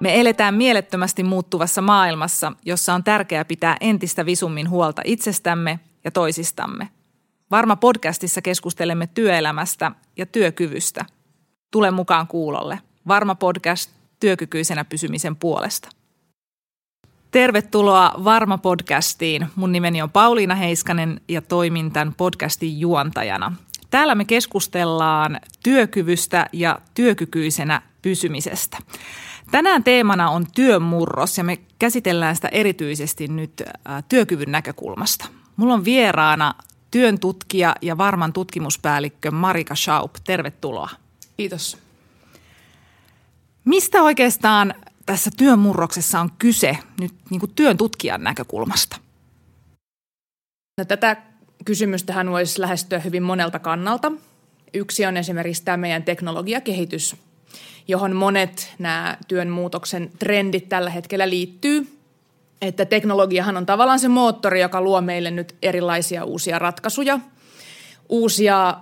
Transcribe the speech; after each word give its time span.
Me 0.00 0.20
eletään 0.20 0.54
mielettömästi 0.54 1.22
muuttuvassa 1.22 1.82
maailmassa, 1.82 2.52
jossa 2.64 2.94
on 2.94 3.04
tärkeää 3.04 3.44
pitää 3.44 3.76
entistä 3.80 4.26
visummin 4.26 4.70
huolta 4.70 5.02
itsestämme 5.04 5.80
ja 6.04 6.10
toisistamme. 6.10 6.88
Varma 7.50 7.76
podcastissa 7.76 8.42
keskustelemme 8.42 9.06
työelämästä 9.06 9.92
ja 10.16 10.26
työkyvystä. 10.26 11.04
Tule 11.70 11.90
mukaan 11.90 12.26
kuulolle. 12.26 12.78
Varma 13.08 13.34
podcast 13.34 13.90
työkykyisenä 14.20 14.84
pysymisen 14.84 15.36
puolesta. 15.36 15.88
Tervetuloa 17.30 18.14
Varma 18.24 18.58
podcastiin. 18.58 19.46
Mun 19.56 19.72
nimeni 19.72 20.02
on 20.02 20.10
Pauliina 20.10 20.54
Heiskanen 20.54 21.20
ja 21.28 21.42
toimin 21.42 21.92
tämän 21.92 22.14
podcastin 22.14 22.80
juontajana. 22.80 23.52
Täällä 23.90 24.14
me 24.14 24.24
keskustellaan 24.24 25.40
työkyvystä 25.62 26.46
ja 26.52 26.78
työkykyisenä 26.94 27.82
pysymisestä. 28.02 28.78
Tänään 29.50 29.84
teemana 29.84 30.30
on 30.30 30.46
työmurros 30.54 31.38
ja 31.38 31.44
me 31.44 31.58
käsitellään 31.78 32.36
sitä 32.36 32.48
erityisesti 32.48 33.28
nyt 33.28 33.62
työkyvyn 34.08 34.52
näkökulmasta. 34.52 35.28
Mulla 35.56 35.74
on 35.74 35.84
vieraana 35.84 36.54
työn 36.90 37.20
tutkija 37.20 37.74
ja 37.82 37.98
varman 37.98 38.32
tutkimuspäällikkö 38.32 39.30
Marika 39.30 39.74
Schaub. 39.74 40.14
Tervetuloa. 40.24 40.88
Kiitos. 41.36 41.78
Mistä 43.64 44.02
oikeastaan 44.02 44.74
tässä 45.06 45.30
työmurroksessa 45.36 46.20
on 46.20 46.30
kyse 46.38 46.78
nyt 47.00 47.14
niin 47.30 47.40
kuin 47.40 47.54
työn 47.54 47.76
tutkijan 47.76 48.24
näkökulmasta? 48.24 48.96
No, 50.78 50.84
tätä 50.84 51.16
kysymystähän 51.64 52.30
voisi 52.30 52.60
lähestyä 52.60 52.98
hyvin 52.98 53.22
monelta 53.22 53.58
kannalta. 53.58 54.12
Yksi 54.74 55.06
on 55.06 55.16
esimerkiksi 55.16 55.64
tämä 55.64 55.76
meidän 55.76 56.02
teknologiakehitys, 56.02 57.16
johon 57.88 58.16
monet 58.16 58.74
nämä 58.78 59.16
työn 59.28 59.48
muutoksen 59.48 60.10
trendit 60.18 60.68
tällä 60.68 60.90
hetkellä 60.90 61.30
liittyy. 61.30 61.96
Että 62.62 62.84
teknologiahan 62.84 63.56
on 63.56 63.66
tavallaan 63.66 63.98
se 63.98 64.08
moottori, 64.08 64.60
joka 64.60 64.80
luo 64.80 65.00
meille 65.00 65.30
nyt 65.30 65.54
erilaisia 65.62 66.24
uusia 66.24 66.58
ratkaisuja, 66.58 67.18
uusia 68.08 68.76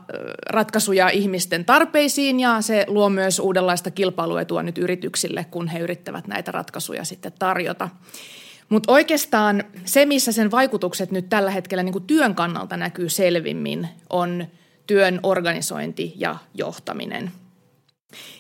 ratkaisuja 0.51 1.09
ihmisten 1.09 1.65
tarpeisiin 1.65 2.41
ja 2.41 2.61
se 2.61 2.85
luo 2.89 3.11
myös 3.11 3.39
uudenlaista 3.39 3.91
kilpailuetua 3.91 4.63
nyt 4.63 4.79
yrityksille, 4.79 5.47
kun 5.51 5.69
he 5.69 5.79
yrittävät 5.79 6.27
näitä 6.27 6.53
ratkaisuja 6.53 7.05
sitten 7.05 7.33
tarjota. 7.39 7.89
Mutta 8.69 8.93
oikeastaan 8.93 9.65
se, 9.85 10.07
missä 10.07 10.33
sen 10.33 10.51
vaikutukset 10.51 11.11
nyt 11.11 11.29
tällä 11.29 11.51
hetkellä 11.51 11.83
niin 11.83 12.03
työn 12.07 12.35
kannalta 12.35 12.77
näkyy 12.77 13.09
selvimmin, 13.09 13.89
on 14.11 14.47
työn 14.87 15.21
organisointi 15.23 16.13
ja 16.17 16.37
johtaminen. 16.55 17.33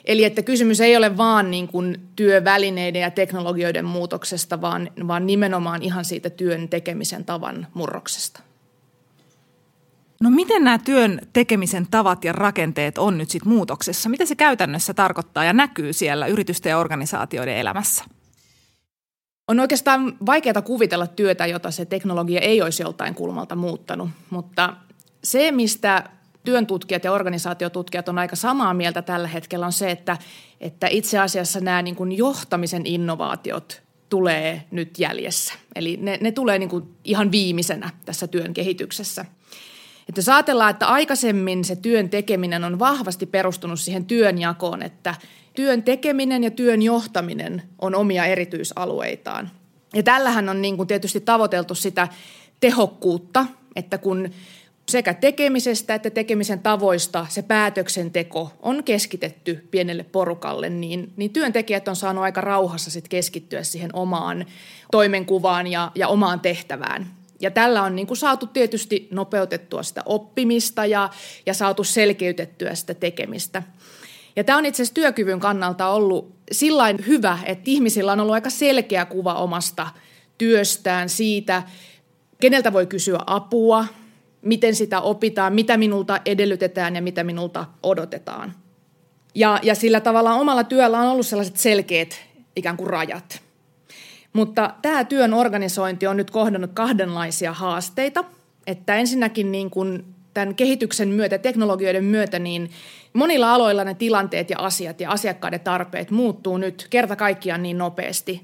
Eli 0.04 0.24
että 0.24 0.42
kysymys 0.42 0.80
ei 0.80 0.96
ole 0.96 1.16
vaan 1.16 1.50
niin 1.50 1.68
kuin 1.68 2.00
työvälineiden 2.16 3.02
ja 3.02 3.10
teknologioiden 3.10 3.84
muutoksesta, 3.84 4.60
vaan, 4.60 4.90
vaan 5.06 5.26
nimenomaan 5.26 5.82
ihan 5.82 6.04
siitä 6.04 6.30
työn 6.30 6.68
tekemisen 6.68 7.24
tavan 7.24 7.66
murroksesta. 7.74 8.40
No 10.20 10.30
miten 10.30 10.64
nämä 10.64 10.78
työn 10.78 11.20
tekemisen 11.32 11.86
tavat 11.90 12.24
ja 12.24 12.32
rakenteet 12.32 12.98
on 12.98 13.18
nyt 13.18 13.30
sitten 13.30 13.52
muutoksessa? 13.52 14.08
Mitä 14.08 14.26
se 14.26 14.34
käytännössä 14.34 14.94
tarkoittaa 14.94 15.44
ja 15.44 15.52
näkyy 15.52 15.92
siellä 15.92 16.26
yritysten 16.26 16.70
ja 16.70 16.78
organisaatioiden 16.78 17.56
elämässä? 17.56 18.04
On 19.48 19.60
oikeastaan 19.60 20.16
vaikeaa 20.26 20.62
kuvitella 20.62 21.06
työtä, 21.06 21.46
jota 21.46 21.70
se 21.70 21.84
teknologia 21.84 22.40
ei 22.40 22.62
olisi 22.62 22.82
joltain 22.82 23.14
kulmalta 23.14 23.56
muuttanut, 23.56 24.10
mutta 24.30 24.76
se, 25.24 25.52
mistä 25.52 26.04
työntutkijat 26.44 27.04
ja 27.04 27.12
organisaatiotutkijat 27.12 28.08
on 28.08 28.18
aika 28.18 28.36
samaa 28.36 28.74
mieltä 28.74 29.02
tällä 29.02 29.28
hetkellä, 29.28 29.66
on 29.66 29.72
se, 29.72 29.90
että, 29.90 30.16
että 30.60 30.86
itse 30.90 31.18
asiassa 31.18 31.60
nämä 31.60 31.82
niin 31.82 31.96
kuin 31.96 32.12
johtamisen 32.12 32.86
innovaatiot 32.86 33.82
tulee 34.08 34.64
nyt 34.70 34.98
jäljessä. 34.98 35.54
Eli 35.74 35.98
ne, 36.02 36.18
ne 36.20 36.32
tulee 36.32 36.58
niin 36.58 36.68
kuin 36.68 36.84
ihan 37.04 37.32
viimeisenä 37.32 37.90
tässä 38.04 38.26
työn 38.26 38.54
kehityksessä. 38.54 39.24
Että 40.08 40.18
jos 40.18 40.28
ajatellaan, 40.28 40.70
että 40.70 40.86
aikaisemmin 40.86 41.64
se 41.64 41.76
työn 41.76 42.10
tekeminen 42.10 42.64
on 42.64 42.78
vahvasti 42.78 43.26
perustunut 43.26 43.80
siihen 43.80 44.04
työnjakoon, 44.04 44.82
että 44.82 45.14
työn 45.54 45.82
tekeminen 45.82 46.44
ja 46.44 46.50
työn 46.50 46.82
johtaminen 46.82 47.62
on 47.78 47.94
omia 47.94 48.26
erityisalueitaan. 48.26 49.50
Ja 49.94 50.02
tällähän 50.02 50.48
on 50.48 50.62
niin 50.62 50.76
kuin 50.76 50.86
tietysti 50.86 51.20
tavoiteltu 51.20 51.74
sitä 51.74 52.08
tehokkuutta, 52.60 53.46
että 53.76 53.98
kun 53.98 54.30
sekä 54.88 55.14
tekemisestä 55.14 55.94
että 55.94 56.10
tekemisen 56.10 56.60
tavoista 56.60 57.26
se 57.28 57.42
päätöksenteko 57.42 58.52
on 58.62 58.84
keskitetty 58.84 59.68
pienelle 59.70 60.02
porukalle, 60.02 60.70
niin, 60.70 61.12
niin 61.16 61.32
työntekijät 61.32 61.88
on 61.88 61.96
saanut 61.96 62.24
aika 62.24 62.40
rauhassa 62.40 62.90
sit 62.90 63.08
keskittyä 63.08 63.62
siihen 63.62 63.90
omaan 63.92 64.46
toimenkuvaan 64.90 65.66
ja, 65.66 65.92
ja 65.94 66.08
omaan 66.08 66.40
tehtävään. 66.40 67.06
Ja 67.40 67.50
tällä 67.50 67.82
on 67.82 67.96
niin 67.96 68.06
kuin 68.06 68.18
saatu 68.18 68.46
tietysti 68.46 69.08
nopeutettua 69.10 69.82
sitä 69.82 70.02
oppimista 70.06 70.86
ja, 70.86 71.10
ja 71.46 71.54
saatu 71.54 71.84
selkeytettyä 71.84 72.74
sitä 72.74 72.94
tekemistä. 72.94 73.62
Ja 74.36 74.44
tämä 74.44 74.58
on 74.58 74.66
itse 74.66 74.82
asiassa 74.82 74.94
työkyvyn 74.94 75.40
kannalta 75.40 75.88
ollut 75.88 76.34
sillä 76.52 76.84
hyvä, 77.06 77.38
että 77.44 77.62
ihmisillä 77.66 78.12
on 78.12 78.20
ollut 78.20 78.34
aika 78.34 78.50
selkeä 78.50 79.04
kuva 79.04 79.34
omasta 79.34 79.86
työstään 80.38 81.08
siitä, 81.08 81.62
keneltä 82.40 82.72
voi 82.72 82.86
kysyä 82.86 83.18
apua, 83.26 83.84
miten 84.42 84.74
sitä 84.74 85.00
opitaan, 85.00 85.54
mitä 85.54 85.76
minulta 85.76 86.20
edellytetään 86.26 86.96
ja 86.96 87.02
mitä 87.02 87.24
minulta 87.24 87.66
odotetaan. 87.82 88.54
Ja, 89.34 89.60
ja 89.62 89.74
sillä 89.74 90.00
tavalla 90.00 90.34
omalla 90.34 90.64
työllä 90.64 91.00
on 91.00 91.08
ollut 91.08 91.26
sellaiset 91.26 91.56
selkeät 91.56 92.20
ikään 92.56 92.76
kuin 92.76 92.90
rajat. 92.90 93.42
Mutta 94.32 94.74
tämä 94.82 95.04
työn 95.04 95.34
organisointi 95.34 96.06
on 96.06 96.16
nyt 96.16 96.30
kohdannut 96.30 96.70
kahdenlaisia 96.74 97.52
haasteita. 97.52 98.24
Että 98.66 98.96
ensinnäkin 98.96 99.52
niin 99.52 99.70
kuin 99.70 100.04
tämän 100.34 100.54
kehityksen 100.54 101.08
myötä, 101.08 101.38
teknologioiden 101.38 102.04
myötä, 102.04 102.38
niin 102.38 102.70
monilla 103.12 103.54
aloilla 103.54 103.84
ne 103.84 103.94
tilanteet 103.94 104.50
ja 104.50 104.58
asiat 104.58 105.00
ja 105.00 105.10
asiakkaiden 105.10 105.60
tarpeet 105.60 106.10
muuttuu 106.10 106.58
nyt 106.58 106.86
kerta 106.90 107.16
kaikkiaan 107.16 107.62
niin 107.62 107.78
nopeasti, 107.78 108.42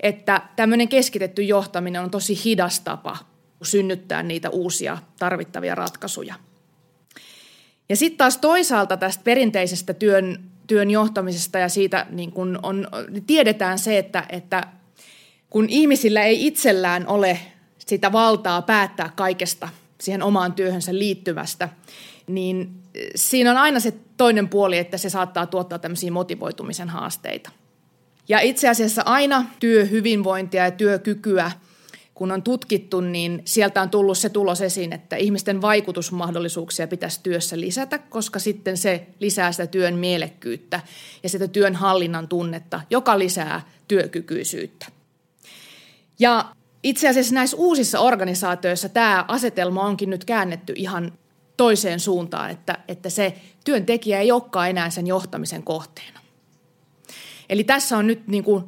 että 0.00 0.42
tämmöinen 0.56 0.88
keskitetty 0.88 1.42
johtaminen 1.42 2.02
on 2.02 2.10
tosi 2.10 2.44
hidas 2.44 2.80
tapa 2.80 3.16
synnyttää 3.66 4.22
niitä 4.22 4.50
uusia 4.50 4.98
tarvittavia 5.18 5.74
ratkaisuja. 5.74 6.34
Ja 7.88 7.96
sitten 7.96 8.18
taas 8.18 8.38
toisaalta 8.38 8.96
tästä 8.96 9.24
perinteisestä 9.24 9.94
työn, 9.94 10.40
työn 10.66 10.90
johtamisesta 10.90 11.58
ja 11.58 11.68
siitä 11.68 12.06
niin 12.10 12.32
kun 12.32 12.58
on, 12.62 12.88
tiedetään 13.26 13.78
se, 13.78 13.98
että, 13.98 14.26
että 14.28 14.66
kun 15.50 15.66
ihmisillä 15.68 16.22
ei 16.22 16.46
itsellään 16.46 17.06
ole 17.06 17.40
sitä 17.78 18.12
valtaa 18.12 18.62
päättää 18.62 19.12
kaikesta 19.16 19.68
siihen 20.00 20.22
omaan 20.22 20.52
työhönsä 20.52 20.94
liittyvästä, 20.94 21.68
niin 22.26 22.70
siinä 23.14 23.50
on 23.50 23.56
aina 23.56 23.80
se 23.80 23.94
toinen 24.16 24.48
puoli, 24.48 24.78
että 24.78 24.98
se 24.98 25.10
saattaa 25.10 25.46
tuottaa 25.46 25.78
tämmöisiä 25.78 26.10
motivoitumisen 26.10 26.88
haasteita. 26.88 27.50
Ja 28.28 28.40
itse 28.40 28.68
asiassa 28.68 29.02
aina 29.02 29.44
työhyvinvointia 29.60 30.64
ja 30.64 30.70
työkykyä– 30.70 31.50
kun 32.16 32.32
on 32.32 32.42
tutkittu, 32.42 33.00
niin 33.00 33.42
sieltä 33.44 33.82
on 33.82 33.90
tullut 33.90 34.18
se 34.18 34.28
tulos 34.28 34.60
esiin, 34.60 34.92
että 34.92 35.16
ihmisten 35.16 35.62
vaikutusmahdollisuuksia 35.62 36.88
pitäisi 36.88 37.20
työssä 37.22 37.60
lisätä, 37.60 37.98
koska 37.98 38.38
sitten 38.38 38.76
se 38.76 39.06
lisää 39.20 39.52
sitä 39.52 39.66
työn 39.66 39.94
mielekkyyttä 39.94 40.80
ja 41.22 41.28
sitä 41.28 41.48
työn 41.48 41.74
hallinnan 41.74 42.28
tunnetta, 42.28 42.80
joka 42.90 43.18
lisää 43.18 43.68
työkykyisyyttä. 43.88 44.86
Ja 46.18 46.44
itse 46.82 47.08
asiassa 47.08 47.34
näissä 47.34 47.56
uusissa 47.56 48.00
organisaatioissa 48.00 48.88
tämä 48.88 49.24
asetelma 49.28 49.82
onkin 49.82 50.10
nyt 50.10 50.24
käännetty 50.24 50.72
ihan 50.76 51.12
toiseen 51.56 52.00
suuntaan, 52.00 52.50
että, 52.50 52.78
että 52.88 53.10
se 53.10 53.34
työntekijä 53.64 54.20
ei 54.20 54.32
olekaan 54.32 54.70
enää 54.70 54.90
sen 54.90 55.06
johtamisen 55.06 55.62
kohteena. 55.62 56.20
Eli 57.48 57.64
tässä 57.64 57.98
on 57.98 58.06
nyt 58.06 58.28
niin 58.28 58.44
kuin 58.44 58.64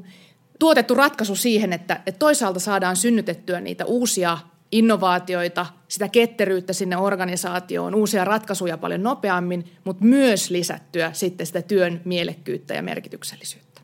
tuotettu 0.58 0.94
ratkaisu 0.94 1.34
siihen, 1.34 1.72
että, 1.72 2.00
että 2.06 2.18
toisaalta 2.18 2.60
saadaan 2.60 2.96
synnytettyä 2.96 3.60
niitä 3.60 3.84
uusia 3.84 4.38
innovaatioita, 4.72 5.66
sitä 5.88 6.08
ketteryyttä 6.08 6.72
sinne 6.72 6.96
organisaatioon, 6.96 7.94
uusia 7.94 8.24
ratkaisuja 8.24 8.78
paljon 8.78 9.02
nopeammin, 9.02 9.72
mutta 9.84 10.04
myös 10.04 10.50
lisättyä 10.50 11.12
sitten 11.12 11.46
sitä 11.46 11.62
työn 11.62 12.00
mielekkyyttä 12.04 12.74
ja 12.74 12.82
merkityksellisyyttä. 12.82 13.80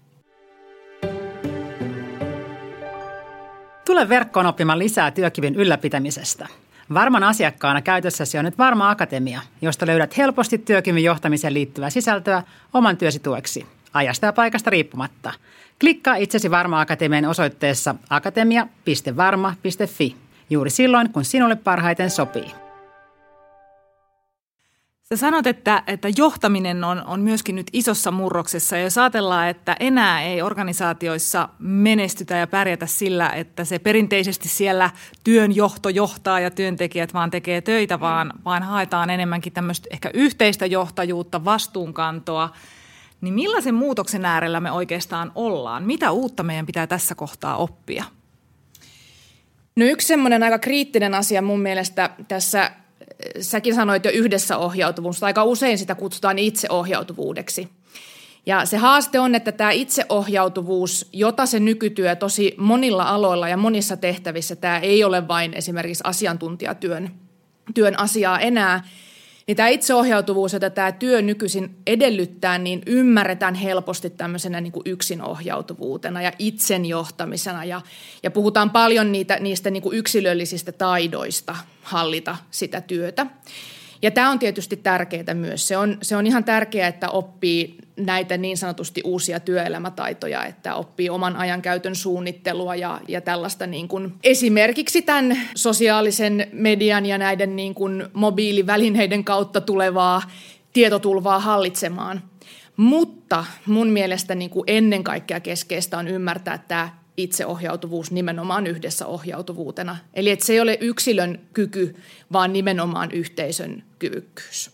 Tule 3.84 4.08
verkkoon 4.08 4.46
oppimaan 4.46 4.78
lisää 4.78 5.10
työkyvyn 5.10 5.54
ylläpitämisestä. 5.54 6.48
Varman 6.94 7.22
asiakkaana 7.24 7.82
käytössäsi 7.82 8.38
on 8.38 8.44
nyt 8.44 8.58
Varma 8.58 8.90
Akatemia, 8.90 9.40
josta 9.62 9.86
löydät 9.86 10.16
helposti 10.16 10.58
työkyvyn 10.58 11.04
johtamiseen 11.04 11.54
liittyvää 11.54 11.90
sisältöä 11.90 12.42
oman 12.72 12.96
työsi 12.96 13.18
tueksi, 13.18 13.66
ajasta 13.94 14.26
ja 14.26 14.32
paikasta 14.32 14.70
riippumatta– 14.70 15.32
Klikkaa 15.80 16.16
itsesi 16.16 16.50
Varma 16.50 16.80
Akatemian 16.80 17.24
osoitteessa 17.24 17.94
akatemia.varma.fi 18.10 20.16
juuri 20.50 20.70
silloin, 20.70 21.12
kun 21.12 21.24
sinulle 21.24 21.56
parhaiten 21.56 22.10
sopii. 22.10 22.50
Sä 25.02 25.16
sanot, 25.16 25.46
että, 25.46 25.82
että 25.86 26.08
johtaminen 26.16 26.84
on, 26.84 27.04
on 27.06 27.20
myöskin 27.20 27.56
nyt 27.56 27.66
isossa 27.72 28.10
murroksessa. 28.10 28.76
Ja 28.76 28.82
jos 28.82 28.98
ajatellaan, 28.98 29.48
että 29.48 29.76
enää 29.80 30.22
ei 30.22 30.42
organisaatioissa 30.42 31.48
menestytä 31.58 32.36
ja 32.36 32.46
pärjätä 32.46 32.86
sillä, 32.86 33.30
että 33.30 33.64
se 33.64 33.78
perinteisesti 33.78 34.48
siellä 34.48 34.90
työn 35.24 35.56
johto 35.56 35.88
johtaa 35.88 36.40
ja 36.40 36.50
työntekijät 36.50 37.14
vaan 37.14 37.30
tekee 37.30 37.60
töitä, 37.60 38.00
vaan, 38.00 38.32
vaan 38.44 38.62
haetaan 38.62 39.10
enemmänkin 39.10 39.52
tämmöistä 39.52 39.88
ehkä 39.90 40.10
yhteistä 40.14 40.66
johtajuutta, 40.66 41.44
vastuunkantoa, 41.44 42.50
niin 43.24 43.34
millaisen 43.34 43.74
muutoksen 43.74 44.24
äärellä 44.24 44.60
me 44.60 44.72
oikeastaan 44.72 45.32
ollaan? 45.34 45.84
Mitä 45.84 46.10
uutta 46.10 46.42
meidän 46.42 46.66
pitää 46.66 46.86
tässä 46.86 47.14
kohtaa 47.14 47.56
oppia? 47.56 48.04
No 49.76 49.84
yksi 49.84 50.06
semmoinen 50.06 50.42
aika 50.42 50.58
kriittinen 50.58 51.14
asia 51.14 51.42
mun 51.42 51.60
mielestä 51.60 52.10
tässä 52.28 52.70
säkin 53.40 53.74
sanoit 53.74 54.04
jo 54.04 54.10
yhdessä 54.10 54.58
ohjautuvuus, 54.58 55.22
aika 55.22 55.44
usein 55.44 55.78
sitä 55.78 55.94
kutsutaan 55.94 56.38
itseohjautuvuudeksi. 56.38 57.68
Ja 58.46 58.64
se 58.64 58.76
haaste 58.76 59.20
on, 59.20 59.34
että 59.34 59.52
tämä 59.52 59.70
itseohjautuvuus, 59.70 61.08
jota 61.12 61.46
se 61.46 61.60
nykytyö 61.60 62.16
tosi 62.16 62.54
monilla 62.58 63.02
aloilla 63.02 63.48
ja 63.48 63.56
monissa 63.56 63.96
tehtävissä, 63.96 64.56
tämä 64.56 64.78
ei 64.78 65.04
ole 65.04 65.28
vain 65.28 65.54
esimerkiksi 65.54 66.04
asiantuntijatyön 66.06 67.10
työn 67.74 67.98
asiaa 67.98 68.40
enää, 68.40 68.84
niin 69.46 69.56
tämä 69.56 69.68
itseohjautuvuus, 69.68 70.52
jota 70.52 70.70
tämä 70.70 70.92
työ 70.92 71.22
nykyisin 71.22 71.76
edellyttää, 71.86 72.58
niin 72.58 72.82
ymmärretään 72.86 73.54
helposti 73.54 74.10
tämmöisenä 74.10 74.60
niin 74.60 74.72
kuin 74.72 74.82
yksinohjautuvuutena 74.86 76.22
ja 76.22 76.32
itsenjohtamisena. 76.38 77.64
Ja, 77.64 77.80
ja 78.22 78.30
puhutaan 78.30 78.70
paljon 78.70 79.12
niitä, 79.12 79.38
niistä 79.40 79.70
niin 79.70 79.82
kuin 79.82 79.98
yksilöllisistä 79.98 80.72
taidoista 80.72 81.56
hallita 81.82 82.36
sitä 82.50 82.80
työtä. 82.80 83.26
Ja 84.04 84.10
tämä 84.10 84.30
on 84.30 84.38
tietysti 84.38 84.76
tärkeää 84.76 85.34
myös. 85.34 85.68
Se 85.68 85.76
on, 85.76 85.98
se 86.02 86.16
on 86.16 86.26
ihan 86.26 86.44
tärkeää, 86.44 86.88
että 86.88 87.10
oppii 87.10 87.78
näitä 87.96 88.36
niin 88.36 88.56
sanotusti 88.56 89.00
uusia 89.04 89.40
työelämätaitoja, 89.40 90.44
että 90.44 90.74
oppii 90.74 91.10
oman 91.10 91.36
ajankäytön 91.36 91.94
suunnittelua 91.94 92.74
ja, 92.74 93.00
ja 93.08 93.20
tällaista 93.20 93.66
niin 93.66 93.88
kuin 93.88 94.14
esimerkiksi 94.22 95.02
tämän 95.02 95.38
sosiaalisen 95.54 96.48
median 96.52 97.06
ja 97.06 97.18
näiden 97.18 97.56
niin 97.56 97.74
kuin 97.74 98.04
mobiilivälineiden 98.12 99.24
kautta 99.24 99.60
tulevaa 99.60 100.22
tietotulvaa 100.72 101.38
hallitsemaan. 101.38 102.22
Mutta 102.76 103.44
mun 103.66 103.88
mielestä 103.88 104.34
niin 104.34 104.50
kuin 104.50 104.64
ennen 104.66 105.04
kaikkea 105.04 105.40
keskeistä 105.40 105.98
on 105.98 106.08
ymmärtää 106.08 106.58
tämä 106.68 106.88
itseohjautuvuus 107.16 108.10
nimenomaan 108.10 108.66
yhdessä 108.66 109.06
ohjautuvuutena. 109.06 109.96
Eli 110.14 110.30
että 110.30 110.46
se 110.46 110.52
ei 110.52 110.60
ole 110.60 110.78
yksilön 110.80 111.40
kyky, 111.52 111.96
vaan 112.32 112.52
nimenomaan 112.52 113.10
yhteisön 113.10 113.84
kyvykkyys. 113.98 114.70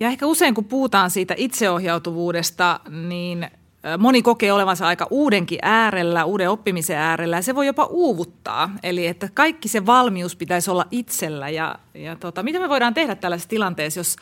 Ja 0.00 0.08
ehkä 0.08 0.26
usein 0.26 0.54
kun 0.54 0.64
puhutaan 0.64 1.10
siitä 1.10 1.34
itseohjautuvuudesta, 1.36 2.80
niin 3.08 3.50
moni 3.98 4.22
kokee 4.22 4.52
olevansa 4.52 4.86
aika 4.86 5.06
uudenkin 5.10 5.58
äärellä, 5.62 6.24
uuden 6.24 6.50
oppimisen 6.50 6.96
äärellä 6.96 7.36
ja 7.36 7.42
se 7.42 7.54
voi 7.54 7.66
jopa 7.66 7.84
uuvuttaa. 7.84 8.70
Eli 8.82 9.06
että 9.06 9.28
kaikki 9.34 9.68
se 9.68 9.86
valmius 9.86 10.36
pitäisi 10.36 10.70
olla 10.70 10.86
itsellä 10.90 11.48
ja, 11.48 11.78
ja 11.94 12.16
tota, 12.16 12.42
mitä 12.42 12.58
me 12.58 12.68
voidaan 12.68 12.94
tehdä 12.94 13.14
tällaisessa 13.14 13.48
tilanteessa, 13.48 14.00
jos 14.00 14.16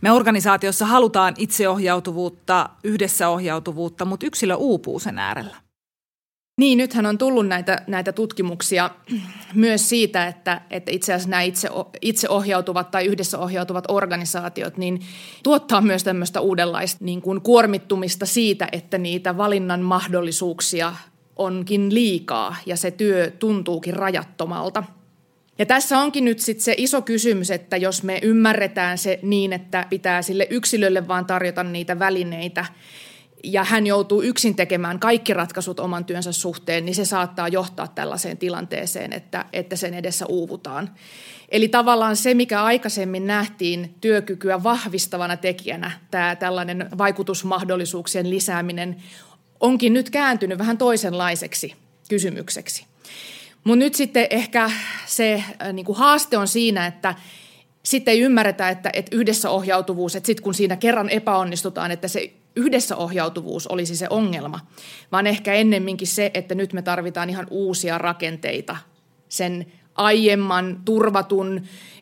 me 0.00 0.12
organisaatiossa 0.12 0.86
halutaan 0.86 1.34
itseohjautuvuutta, 1.38 2.70
yhdessä 2.84 3.28
ohjautuvuutta, 3.28 4.04
mutta 4.04 4.26
yksilö 4.26 4.54
uupuu 4.54 4.98
sen 4.98 5.18
äärellä? 5.18 5.56
Niin, 6.58 6.78
nythän 6.78 7.06
on 7.06 7.18
tullut 7.18 7.46
näitä, 7.46 7.82
näitä 7.86 8.12
tutkimuksia 8.12 8.90
myös 9.54 9.88
siitä, 9.88 10.26
että, 10.26 10.60
että 10.70 10.90
itse 10.90 11.12
asiassa 11.12 11.30
nämä 11.30 11.42
itse, 11.42 11.68
itseohjautuvat 12.02 12.90
tai 12.90 13.06
yhdessä 13.06 13.38
ohjautuvat 13.38 13.84
organisaatiot 13.88 14.76
niin 14.76 15.00
tuottaa 15.42 15.80
myös 15.80 16.04
tämmöistä 16.04 16.40
uudenlaista 16.40 17.04
niin 17.04 17.22
kuin 17.22 17.40
kuormittumista 17.40 18.26
siitä, 18.26 18.68
että 18.72 18.98
niitä 18.98 19.36
valinnan 19.36 19.80
mahdollisuuksia 19.80 20.94
onkin 21.36 21.94
liikaa 21.94 22.56
ja 22.66 22.76
se 22.76 22.90
työ 22.90 23.30
tuntuukin 23.38 23.94
rajattomalta. 23.94 24.84
Ja 25.58 25.66
tässä 25.66 25.98
onkin 25.98 26.24
nyt 26.24 26.38
sitten 26.38 26.64
se 26.64 26.74
iso 26.76 27.02
kysymys, 27.02 27.50
että 27.50 27.76
jos 27.76 28.02
me 28.02 28.18
ymmärretään 28.22 28.98
se 28.98 29.18
niin, 29.22 29.52
että 29.52 29.86
pitää 29.90 30.22
sille 30.22 30.46
yksilölle 30.50 31.08
vaan 31.08 31.26
tarjota 31.26 31.64
niitä 31.64 31.98
välineitä, 31.98 32.66
ja 33.44 33.64
hän 33.64 33.86
joutuu 33.86 34.22
yksin 34.22 34.56
tekemään 34.56 34.98
kaikki 34.98 35.34
ratkaisut 35.34 35.80
oman 35.80 36.04
työnsä 36.04 36.32
suhteen, 36.32 36.84
niin 36.84 36.94
se 36.94 37.04
saattaa 37.04 37.48
johtaa 37.48 37.88
tällaiseen 37.88 38.38
tilanteeseen, 38.38 39.12
että, 39.12 39.44
että 39.52 39.76
sen 39.76 39.94
edessä 39.94 40.26
uuvutaan. 40.26 40.90
Eli 41.48 41.68
tavallaan 41.68 42.16
se, 42.16 42.34
mikä 42.34 42.62
aikaisemmin 42.62 43.26
nähtiin 43.26 43.94
työkykyä 44.00 44.62
vahvistavana 44.62 45.36
tekijänä, 45.36 45.90
tämä 46.10 46.36
tällainen 46.36 46.88
vaikutusmahdollisuuksien 46.98 48.30
lisääminen, 48.30 48.96
onkin 49.60 49.92
nyt 49.92 50.10
kääntynyt 50.10 50.58
vähän 50.58 50.78
toisenlaiseksi 50.78 51.74
kysymykseksi. 52.08 52.86
Mutta 53.64 53.78
nyt 53.78 53.94
sitten 53.94 54.26
ehkä 54.30 54.70
se 55.06 55.44
äh, 55.62 55.72
niin 55.72 55.86
kuin 55.86 55.98
haaste 55.98 56.38
on 56.38 56.48
siinä, 56.48 56.86
että 56.86 57.14
sitten 57.82 58.12
ei 58.12 58.20
ymmärretä, 58.20 58.68
että, 58.68 58.90
että 58.92 59.16
yhdessä 59.16 59.50
ohjautuvuus, 59.50 60.16
että 60.16 60.26
sitten 60.26 60.44
kun 60.44 60.54
siinä 60.54 60.76
kerran 60.76 61.10
epäonnistutaan, 61.10 61.90
että 61.90 62.08
se 62.08 62.32
yhdessä 62.58 62.96
ohjautuvuus 62.96 63.66
olisi 63.66 63.96
se 63.96 64.06
ongelma, 64.10 64.60
vaan 65.12 65.26
ehkä 65.26 65.54
ennemminkin 65.54 66.08
se, 66.08 66.30
että 66.34 66.54
nyt 66.54 66.72
me 66.72 66.82
tarvitaan 66.82 67.30
ihan 67.30 67.46
uusia 67.50 67.98
rakenteita. 67.98 68.76
Sen 69.28 69.66
aiemman 69.94 70.80
turvatun 70.84 71.60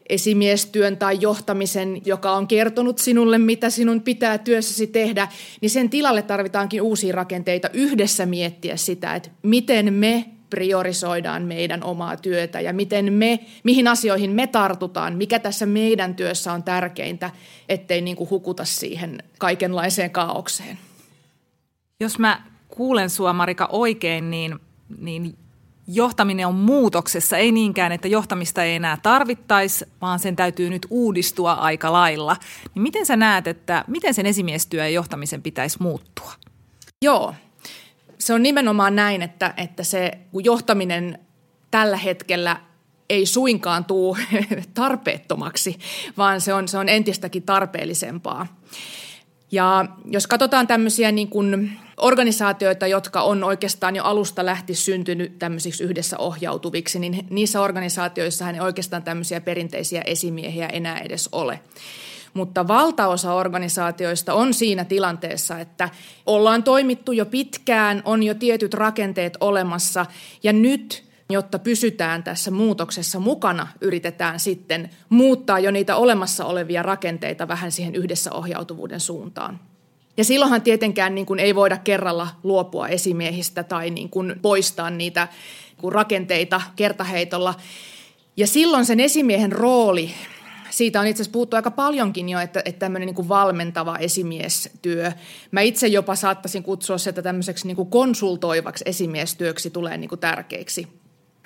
esimiestyön 0.08 0.96
tai 0.96 1.18
johtamisen, 1.20 2.02
joka 2.04 2.32
on 2.32 2.46
kertonut 2.46 2.98
sinulle, 2.98 3.38
mitä 3.38 3.70
sinun 3.70 4.02
pitää 4.02 4.38
työssäsi 4.38 4.86
tehdä, 4.86 5.28
niin 5.60 5.70
sen 5.70 5.90
tilalle 5.90 6.22
tarvitaankin 6.22 6.82
uusia 6.82 7.14
rakenteita 7.14 7.68
yhdessä 7.72 8.26
miettiä 8.26 8.76
sitä, 8.76 9.14
että 9.14 9.30
miten 9.42 9.94
me 9.94 10.35
priorisoidaan 10.50 11.42
meidän 11.42 11.84
omaa 11.84 12.16
työtä 12.16 12.60
ja 12.60 12.72
miten 12.72 13.12
me, 13.12 13.38
mihin 13.64 13.88
asioihin 13.88 14.30
me 14.30 14.46
tartutaan, 14.46 15.16
mikä 15.16 15.38
tässä 15.38 15.66
meidän 15.66 16.14
työssä 16.14 16.52
on 16.52 16.62
tärkeintä, 16.62 17.30
ettei 17.68 18.00
niin 18.00 18.16
kuin 18.16 18.30
hukuta 18.30 18.64
siihen 18.64 19.22
kaikenlaiseen 19.38 20.10
kaaukseen. 20.10 20.78
Jos 22.00 22.18
mä 22.18 22.42
kuulen 22.68 23.10
sua 23.10 23.32
Marika 23.32 23.68
oikein, 23.72 24.30
niin, 24.30 24.58
niin 24.98 25.38
johtaminen 25.88 26.46
on 26.46 26.54
muutoksessa, 26.54 27.36
ei 27.36 27.52
niinkään, 27.52 27.92
että 27.92 28.08
johtamista 28.08 28.64
ei 28.64 28.74
enää 28.74 28.98
tarvittaisi, 29.02 29.84
vaan 30.00 30.18
sen 30.18 30.36
täytyy 30.36 30.70
nyt 30.70 30.86
uudistua 30.90 31.52
aika 31.52 31.92
lailla. 31.92 32.36
Niin 32.74 32.82
miten 32.82 33.06
sä 33.06 33.16
näet, 33.16 33.46
että 33.46 33.84
miten 33.86 34.14
sen 34.14 34.26
esimiestyö 34.26 34.82
ja 34.82 34.88
johtamisen 34.88 35.42
pitäisi 35.42 35.82
muuttua? 35.82 36.32
Joo, 37.02 37.34
se 38.18 38.34
on 38.34 38.42
nimenomaan 38.42 38.96
näin, 38.96 39.22
että, 39.22 39.54
että 39.56 39.84
se 39.84 40.12
johtaminen 40.44 41.18
tällä 41.70 41.96
hetkellä 41.96 42.60
ei 43.08 43.26
suinkaan 43.26 43.84
tuu 43.84 44.16
tarpeettomaksi, 44.74 45.78
vaan 46.16 46.40
se 46.40 46.54
on, 46.54 46.68
se 46.68 46.78
on 46.78 46.88
entistäkin 46.88 47.42
tarpeellisempaa. 47.42 48.46
Ja 49.52 49.84
jos 50.10 50.26
katsotaan 50.26 50.66
tämmöisiä 50.66 51.12
niin 51.12 51.28
kuin 51.28 51.78
organisaatioita, 51.96 52.86
jotka 52.86 53.22
on 53.22 53.44
oikeastaan 53.44 53.96
jo 53.96 54.04
alusta 54.04 54.46
lähti 54.46 54.74
syntynyt 54.74 55.38
tämmöisiksi 55.38 55.84
yhdessä 55.84 56.18
ohjautuviksi, 56.18 56.98
niin 56.98 57.26
niissä 57.30 57.60
organisaatioissa 57.60 58.50
ei 58.50 58.60
oikeastaan 58.60 59.02
tämmöisiä 59.02 59.40
perinteisiä 59.40 60.02
esimiehiä 60.06 60.66
enää 60.66 60.98
edes 60.98 61.28
ole 61.32 61.60
mutta 62.36 62.68
valtaosa 62.68 63.34
organisaatioista 63.34 64.34
on 64.34 64.54
siinä 64.54 64.84
tilanteessa, 64.84 65.58
että 65.60 65.88
ollaan 66.26 66.62
toimittu 66.62 67.12
jo 67.12 67.26
pitkään, 67.26 68.02
on 68.04 68.22
jo 68.22 68.34
tietyt 68.34 68.74
rakenteet 68.74 69.36
olemassa 69.40 70.06
ja 70.42 70.52
nyt 70.52 71.06
jotta 71.30 71.58
pysytään 71.58 72.22
tässä 72.22 72.50
muutoksessa 72.50 73.20
mukana, 73.20 73.68
yritetään 73.80 74.40
sitten 74.40 74.90
muuttaa 75.08 75.58
jo 75.58 75.70
niitä 75.70 75.96
olemassa 75.96 76.44
olevia 76.44 76.82
rakenteita 76.82 77.48
vähän 77.48 77.72
siihen 77.72 77.94
yhdessä 77.94 78.32
ohjautuvuuden 78.32 79.00
suuntaan. 79.00 79.60
Ja 80.16 80.24
silloinhan 80.24 80.62
tietenkään 80.62 81.14
niin 81.14 81.26
kuin 81.26 81.40
ei 81.40 81.54
voida 81.54 81.76
kerralla 81.76 82.28
luopua 82.42 82.88
esimiehistä 82.88 83.62
tai 83.62 83.90
niin 83.90 84.08
kuin 84.08 84.34
poistaa 84.42 84.90
niitä 84.90 85.28
niin 85.82 85.92
rakenteita 85.92 86.60
kertaheitolla. 86.76 87.54
Ja 88.36 88.46
silloin 88.46 88.84
sen 88.84 89.00
esimiehen 89.00 89.52
rooli 89.52 90.10
siitä 90.76 91.00
on 91.00 91.06
itse 91.06 91.22
asiassa 91.22 91.32
puhuttu 91.32 91.56
aika 91.56 91.70
paljonkin 91.70 92.28
jo, 92.28 92.40
että, 92.40 92.62
että 92.64 92.78
tämmöinen 92.78 93.06
niin 93.06 93.28
valmentava 93.28 93.96
esimiestyö. 93.96 95.12
Mä 95.50 95.60
itse 95.60 95.86
jopa 95.86 96.14
saattaisin 96.14 96.62
kutsua 96.62 96.98
sitä 96.98 97.22
tämmöiseksi 97.22 97.66
niin 97.66 97.76
kuin 97.76 97.90
konsultoivaksi 97.90 98.84
esimiestyöksi 98.86 99.70
tulee 99.70 99.96
niin 99.96 100.08
kuin 100.08 100.18
tärkeiksi. 100.18 100.88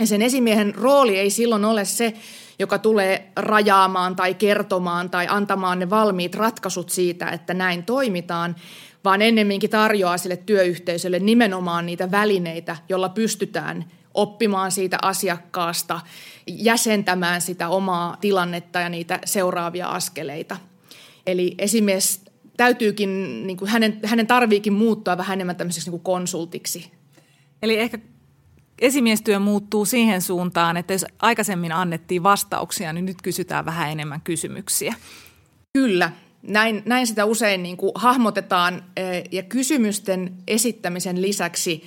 Ja 0.00 0.06
sen 0.06 0.22
esimiehen 0.22 0.74
rooli 0.74 1.18
ei 1.18 1.30
silloin 1.30 1.64
ole 1.64 1.84
se, 1.84 2.14
joka 2.58 2.78
tulee 2.78 3.32
rajaamaan 3.36 4.16
tai 4.16 4.34
kertomaan 4.34 5.10
tai 5.10 5.26
antamaan 5.30 5.78
ne 5.78 5.90
valmiit 5.90 6.34
ratkaisut 6.34 6.90
siitä, 6.90 7.28
että 7.28 7.54
näin 7.54 7.84
toimitaan, 7.84 8.56
vaan 9.04 9.22
ennemminkin 9.22 9.70
tarjoaa 9.70 10.18
sille 10.18 10.36
työyhteisölle 10.36 11.18
nimenomaan 11.18 11.86
niitä 11.86 12.10
välineitä, 12.10 12.76
jolla 12.88 13.08
pystytään 13.08 13.84
oppimaan 14.14 14.72
siitä 14.72 14.98
asiakkaasta, 15.02 16.00
jäsentämään 16.46 17.40
sitä 17.40 17.68
omaa 17.68 18.16
tilannetta 18.20 18.80
ja 18.80 18.88
niitä 18.88 19.18
seuraavia 19.24 19.88
askeleita. 19.88 20.56
Eli 21.26 21.54
esimies 21.58 22.24
täytyykin, 22.56 23.46
niin 23.46 23.56
kuin 23.56 23.70
hänen, 23.70 24.00
hänen 24.04 24.26
tarviikin 24.26 24.72
muuttua 24.72 25.16
vähän 25.16 25.34
enemmän 25.34 25.56
tämmöiseksi 25.56 25.90
niin 25.90 26.00
kuin 26.00 26.14
konsultiksi. 26.14 26.90
Eli 27.62 27.78
ehkä 27.78 27.98
esimiestyö 28.80 29.38
muuttuu 29.38 29.84
siihen 29.84 30.22
suuntaan, 30.22 30.76
että 30.76 30.92
jos 30.92 31.04
aikaisemmin 31.18 31.72
annettiin 31.72 32.22
vastauksia, 32.22 32.92
niin 32.92 33.04
nyt 33.04 33.22
kysytään 33.22 33.64
vähän 33.64 33.90
enemmän 33.90 34.20
kysymyksiä. 34.20 34.94
Kyllä, 35.72 36.12
näin, 36.42 36.82
näin 36.86 37.06
sitä 37.06 37.24
usein 37.24 37.62
niin 37.62 37.76
kuin 37.76 37.92
hahmotetaan 37.94 38.84
eh, 38.96 39.24
ja 39.32 39.42
kysymysten 39.42 40.34
esittämisen 40.48 41.22
lisäksi 41.22 41.84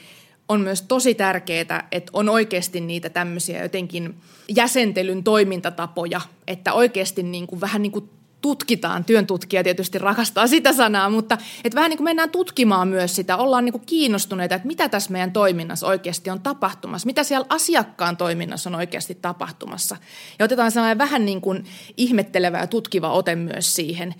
on 0.49 0.61
myös 0.61 0.81
tosi 0.81 1.15
tärkeää, 1.15 1.87
että 1.91 2.11
on 2.13 2.29
oikeasti 2.29 2.81
niitä 2.81 3.09
tämmöisiä 3.09 3.63
jotenkin 3.63 4.15
jäsentelyn 4.55 5.23
toimintatapoja, 5.23 6.21
että 6.47 6.73
oikeasti 6.73 7.23
niin 7.23 7.47
kuin, 7.47 7.61
vähän 7.61 7.81
niin 7.81 7.91
kuin 7.91 8.09
tutkitaan, 8.41 9.05
työntutkija 9.05 9.63
tietysti 9.63 9.99
rakastaa 9.99 10.47
sitä 10.47 10.73
sanaa, 10.73 11.09
mutta 11.09 11.37
että 11.63 11.75
vähän 11.75 11.89
niin 11.89 11.97
kuin 11.97 12.05
mennään 12.05 12.29
tutkimaan 12.29 12.87
myös 12.87 13.15
sitä, 13.15 13.37
ollaan 13.37 13.65
niin 13.65 13.73
kuin 13.73 13.85
kiinnostuneita, 13.85 14.55
että 14.55 14.67
mitä 14.67 14.89
tässä 14.89 15.11
meidän 15.11 15.31
toiminnassa 15.31 15.87
oikeasti 15.87 16.29
on 16.29 16.41
tapahtumassa, 16.41 17.05
mitä 17.05 17.23
siellä 17.23 17.45
asiakkaan 17.49 18.17
toiminnassa 18.17 18.69
on 18.69 18.75
oikeasti 18.75 19.15
tapahtumassa. 19.15 19.97
Ja 20.39 20.45
otetaan 20.45 20.71
sellainen 20.71 20.97
vähän 20.97 21.25
niin 21.25 21.41
kuin 21.41 21.65
ihmettelevä 21.97 22.59
ja 22.59 22.67
tutkiva 22.67 23.11
ote 23.11 23.35
myös 23.35 23.75
siihen, 23.75 24.15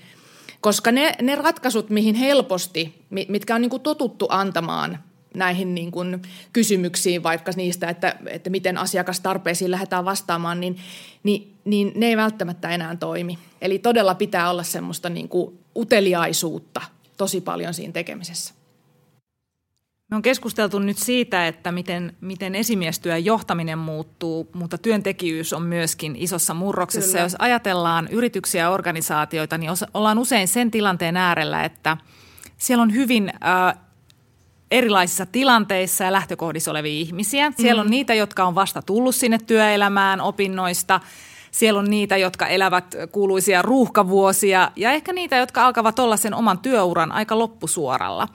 koska 0.62 0.92
ne, 0.92 1.16
ne 1.22 1.36
ratkaisut, 1.36 1.90
mihin 1.90 2.16
helposti, 2.16 3.06
mitkä 3.28 3.56
on 3.56 3.62
niin 3.62 3.70
kuin 3.70 3.84
totuttu 3.84 4.28
antamaan 4.30 5.00
näihin 5.34 5.76
niin 5.76 5.92
kuin 5.92 6.22
kysymyksiin 6.54 7.24
vaikka 7.24 7.52
niistä, 7.56 7.90
että, 7.90 8.16
että 8.28 8.50
miten 8.50 8.78
asiakastarpeisiin 8.78 9.72
lähdetään 9.72 10.06
vastaamaan, 10.06 10.60
niin, 10.60 10.78
niin, 11.24 11.56
niin 11.66 11.92
ne 11.96 12.06
ei 12.06 12.18
välttämättä 12.18 12.70
enää 12.70 12.96
toimi. 12.96 13.38
Eli 13.62 13.80
todella 13.80 14.16
pitää 14.16 14.50
olla 14.50 14.64
semmoista 14.64 15.10
niin 15.10 15.30
kuin 15.30 15.60
uteliaisuutta 15.76 16.82
tosi 17.18 17.42
paljon 17.42 17.74
siinä 17.74 17.94
tekemisessä. 17.94 18.54
Me 20.12 20.16
on 20.16 20.22
keskusteltu 20.22 20.80
nyt 20.80 20.98
siitä, 20.98 21.48
että 21.48 21.72
miten, 21.72 22.14
miten 22.22 22.56
esimiestyön 22.56 23.26
johtaminen 23.26 23.78
muuttuu, 23.78 24.50
mutta 24.54 24.78
työntekijyys 24.78 25.54
on 25.54 25.62
myöskin 25.62 26.16
isossa 26.16 26.54
murroksessa. 26.54 27.12
Kyllä. 27.12 27.24
Jos 27.24 27.36
ajatellaan 27.40 28.08
yrityksiä 28.12 28.62
ja 28.62 28.70
organisaatioita, 28.70 29.58
niin 29.58 29.72
ollaan 29.94 30.18
usein 30.18 30.48
sen 30.48 30.72
tilanteen 30.72 31.18
äärellä, 31.18 31.64
että 31.66 31.98
siellä 32.58 32.82
on 32.82 32.94
hyvin 32.94 33.30
äh, 33.30 33.83
erilaisissa 34.74 35.26
tilanteissa 35.26 36.04
ja 36.04 36.12
lähtökohdissa 36.12 36.72
olevia 36.72 36.92
ihmisiä. 36.92 37.52
Siellä 37.58 37.80
on 37.80 37.88
mm. 37.88 37.92
niitä, 37.92 38.14
jotka 38.14 38.44
on 38.44 38.56
vasta 38.56 38.82
tullut 38.82 39.16
sinne 39.16 39.38
työelämään 39.38 40.22
opinnoista. 40.22 41.00
Siellä 41.52 41.80
on 41.80 41.90
niitä, 41.90 42.18
jotka 42.18 42.48
elävät 42.48 42.96
kuuluisia 43.12 43.62
ruuhkavuosia 43.62 44.72
ja 44.76 44.92
ehkä 44.92 45.14
niitä, 45.14 45.38
jotka 45.38 45.66
alkavat 45.66 46.00
olla 46.00 46.18
sen 46.18 46.34
oman 46.34 46.60
työuran 46.60 47.12
aika 47.12 47.40
loppusuoralla. 47.40 48.28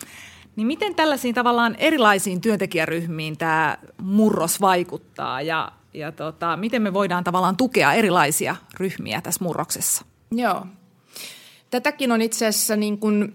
Niin 0.57 0.67
miten 0.67 0.95
tällaisiin 0.95 1.35
tavallaan 1.35 1.77
erilaisiin 1.79 2.41
työntekijäryhmiin 2.41 3.39
tämä 3.39 3.79
murros 4.03 4.61
vaikuttaa 4.61 5.43
ja, 5.43 5.73
ja 5.95 6.13
tota, 6.13 6.57
miten 6.57 6.83
me 6.83 6.93
voidaan 6.93 7.25
tavallaan 7.25 7.57
tukea 7.57 7.93
erilaisia 7.93 8.57
ryhmiä 8.81 9.21
tässä 9.21 9.45
murroksessa? 9.45 10.05
Joo. 10.31 10.67
Tätäkin 11.71 12.13
on 12.13 12.23
itse 12.23 12.47
asiassa 12.47 12.77
niin 12.77 12.99
kuin 12.99 13.35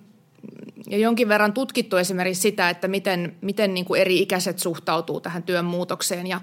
ja 0.90 0.98
jonkin 0.98 1.28
verran 1.28 1.54
tutkittu 1.54 1.98
esimerkiksi 1.98 2.42
sitä, 2.42 2.70
että 2.70 2.88
miten, 2.88 3.36
miten 3.42 3.74
niin 3.74 3.86
kuin 3.86 4.02
eri 4.02 4.20
ikäiset 4.20 4.60
suhtautuu 4.60 5.22
tähän 5.22 5.44
työn 5.44 5.66
muutokseen. 5.66 6.28
Ja, 6.28 6.42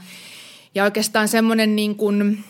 ja 0.75 0.85
oikeastaan 0.85 1.28
semmoinen 1.28 1.76
niin 1.76 1.97
kuin, 1.97 2.45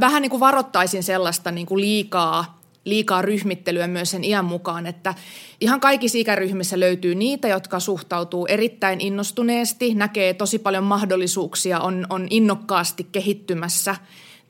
vähän 0.00 0.22
niin 0.22 0.30
kuin 0.30 0.40
varoittaisin 0.40 1.02
sellaista 1.02 1.50
niin 1.50 1.66
kuin 1.66 1.80
liikaa, 1.80 2.60
liikaa 2.84 3.22
ryhmittelyä 3.22 3.86
myös 3.86 4.10
sen 4.10 4.24
iän 4.24 4.44
mukaan, 4.44 4.86
että 4.86 5.14
ihan 5.60 5.80
kaikissa 5.80 6.18
ikäryhmissä 6.18 6.80
löytyy 6.80 7.14
niitä, 7.14 7.48
jotka 7.48 7.80
suhtautuu 7.80 8.46
erittäin 8.46 9.00
innostuneesti, 9.00 9.94
näkee 9.94 10.34
tosi 10.34 10.58
paljon 10.58 10.84
mahdollisuuksia, 10.84 11.80
on, 11.80 12.06
on 12.10 12.26
innokkaasti 12.30 13.06
kehittymässä 13.12 13.96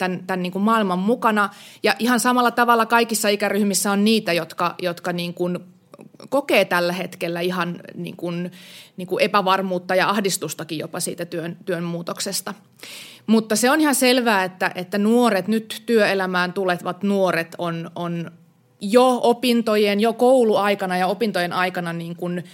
tämän, 0.00 0.23
tämän 0.26 0.42
niin 0.42 0.52
kuin 0.52 0.62
maailman 0.62 0.99
mukana. 0.99 1.50
Ja 1.83 1.95
ihan 1.99 2.21
samalla 2.21 2.50
tavalla 2.50 2.87
kaikissa 2.87 3.28
ikäryhmissä 3.28 3.92
on 3.92 4.04
niitä, 4.04 4.33
jotka, 4.33 4.75
jotka 4.83 5.12
niin 5.12 5.35
kuin 5.35 5.59
kokee 6.28 6.64
tällä 6.64 6.92
hetkellä 6.92 7.40
ihan 7.40 7.80
niin 7.95 8.16
kuin, 8.16 8.52
niin 8.97 9.09
kuin 9.09 9.23
epävarmuutta 9.23 9.95
ja 9.95 10.09
ahdistustakin 10.09 10.78
jopa 10.78 11.00
siitä 11.00 11.25
työn, 11.25 11.57
työn 11.64 11.85
muutoksesta. 11.85 12.54
Mutta 13.26 13.57
se 13.57 13.71
on 13.71 13.80
ihan 13.80 13.95
selvää, 13.95 14.45
että, 14.45 14.73
että 14.75 14.99
nuoret, 14.99 15.49
nyt 15.49 15.83
työelämään 15.87 16.52
tulevat 16.52 17.02
nuoret 17.02 17.54
on, 17.59 17.90
on 17.95 18.30
jo 18.80 19.21
opintojen, 19.23 20.00
jo 20.00 20.12
kouluaikana 20.12 20.97
ja 20.97 21.07
opintojen 21.07 21.52
aikana 21.52 21.92
niin 21.92 22.16
kuin 22.16 22.45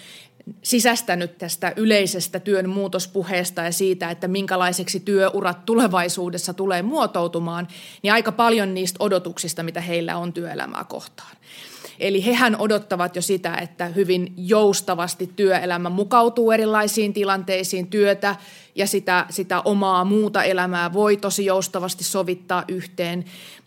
sisästänyt 0.63 1.39
tästä 1.39 1.73
yleisestä 1.77 2.41
työn 2.41 2.69
muutospuheesta 2.69 3.63
ja 3.63 3.73
siitä, 3.73 4.11
että 4.11 4.29
minkälaiseksi 4.29 5.01
työurat 5.01 5.67
tulevaisuudessa 5.67 6.55
tulee 6.55 6.83
muotoutumaan, 6.83 7.69
niin 8.03 8.13
aika 8.13 8.33
paljon 8.33 8.75
niistä 8.75 8.97
odotuksista, 9.01 9.63
mitä 9.63 9.81
heillä 9.81 10.17
on 10.17 10.33
työelämää 10.33 10.85
kohtaan. 10.85 11.37
Eli 11.99 12.25
hehän 12.25 12.57
odottavat 12.59 13.17
jo 13.17 13.23
sitä, 13.23 13.57
että 13.57 13.87
hyvin 13.87 14.33
joustavasti 14.37 15.31
työelämä 15.37 15.91
mukautuu 15.91 16.53
erilaisiin 16.53 17.13
tilanteisiin, 17.13 17.87
työtä 17.87 18.37
ja 18.75 18.87
sitä, 18.87 19.27
sitä 19.31 19.61
omaa 19.61 20.05
muuta 20.05 20.45
elämää 20.45 20.93
voi 20.93 21.17
tosi 21.17 21.45
joustavasti 21.45 22.05
sovittaa 22.05 22.65
yhteen. 22.69 23.25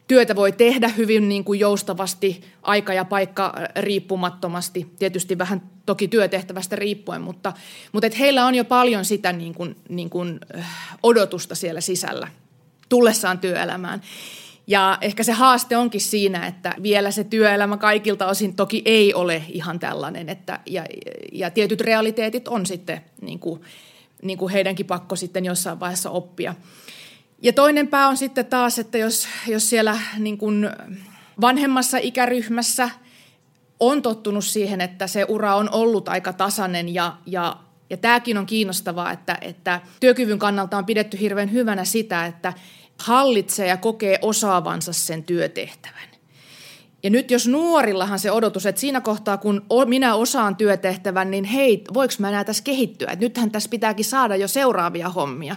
Työtä 0.09 0.35
voi 0.35 0.51
tehdä 0.51 0.87
hyvin 0.87 1.29
niin 1.29 1.43
kuin 1.43 1.59
joustavasti, 1.59 2.41
aika 2.61 2.93
ja 2.93 3.05
paikka 3.05 3.53
riippumattomasti, 3.75 4.87
tietysti 4.99 5.37
vähän 5.37 5.61
toki 5.85 6.07
työtehtävästä 6.07 6.75
riippuen, 6.75 7.21
mutta, 7.21 7.53
mutta 7.91 8.07
et 8.07 8.19
heillä 8.19 8.45
on 8.45 8.55
jo 8.55 8.65
paljon 8.65 9.05
sitä 9.05 9.33
niin 9.33 9.53
kuin, 9.53 9.75
niin 9.89 10.09
kuin, 10.09 10.39
odotusta 11.03 11.55
siellä 11.55 11.81
sisällä 11.81 12.27
tullessaan 12.89 13.39
työelämään. 13.39 14.01
Ja 14.67 14.97
ehkä 15.01 15.23
se 15.23 15.31
haaste 15.31 15.77
onkin 15.77 16.01
siinä, 16.01 16.47
että 16.47 16.75
vielä 16.83 17.11
se 17.11 17.23
työelämä 17.23 17.77
kaikilta 17.77 18.27
osin 18.27 18.55
toki 18.55 18.81
ei 18.85 19.13
ole 19.13 19.43
ihan 19.49 19.79
tällainen, 19.79 20.29
että, 20.29 20.59
ja, 20.65 20.85
ja 21.31 21.51
tietyt 21.51 21.81
realiteetit 21.81 22.47
on 22.47 22.65
sitten 22.65 23.01
niin 23.21 23.39
kuin, 23.39 23.61
niin 24.21 24.37
kuin 24.37 24.51
heidänkin 24.51 24.85
pakko 24.85 25.15
sitten 25.15 25.45
jossain 25.45 25.79
vaiheessa 25.79 26.09
oppia. 26.09 26.55
Ja 27.41 27.53
toinen 27.53 27.87
pää 27.87 28.07
on 28.07 28.17
sitten 28.17 28.45
taas, 28.45 28.79
että 28.79 28.97
jos, 28.97 29.27
jos 29.47 29.69
siellä 29.69 29.99
niin 30.17 30.37
kuin 30.37 30.69
vanhemmassa 31.41 31.97
ikäryhmässä 31.97 32.89
on 33.79 34.01
tottunut 34.01 34.45
siihen, 34.45 34.81
että 34.81 35.07
se 35.07 35.25
ura 35.27 35.55
on 35.55 35.69
ollut 35.71 36.09
aika 36.09 36.33
tasainen 36.33 36.93
ja, 36.93 37.17
ja 37.25 37.57
ja 37.89 37.97
tämäkin 37.97 38.37
on 38.37 38.45
kiinnostavaa, 38.45 39.11
että, 39.11 39.37
että 39.41 39.81
työkyvyn 39.99 40.39
kannalta 40.39 40.77
on 40.77 40.85
pidetty 40.85 41.19
hirveän 41.19 41.51
hyvänä 41.51 41.85
sitä, 41.85 42.25
että 42.25 42.53
hallitsee 42.99 43.67
ja 43.67 43.77
kokee 43.77 44.19
osaavansa 44.21 44.93
sen 44.93 45.23
työtehtävän. 45.23 46.09
Ja 47.03 47.09
nyt 47.09 47.31
jos 47.31 47.47
nuorillahan 47.47 48.19
se 48.19 48.31
odotus, 48.31 48.65
että 48.65 48.81
siinä 48.81 49.01
kohtaa 49.01 49.37
kun 49.37 49.65
minä 49.85 50.15
osaan 50.15 50.55
työtehtävän, 50.55 51.31
niin 51.31 51.43
hei, 51.43 51.83
voiko 51.93 52.13
mä 52.19 52.29
enää 52.29 52.43
tässä 52.43 52.63
kehittyä? 52.63 53.11
Että 53.11 53.25
nythän 53.25 53.51
tässä 53.51 53.69
pitääkin 53.69 54.05
saada 54.05 54.35
jo 54.35 54.47
seuraavia 54.47 55.09
hommia. 55.09 55.55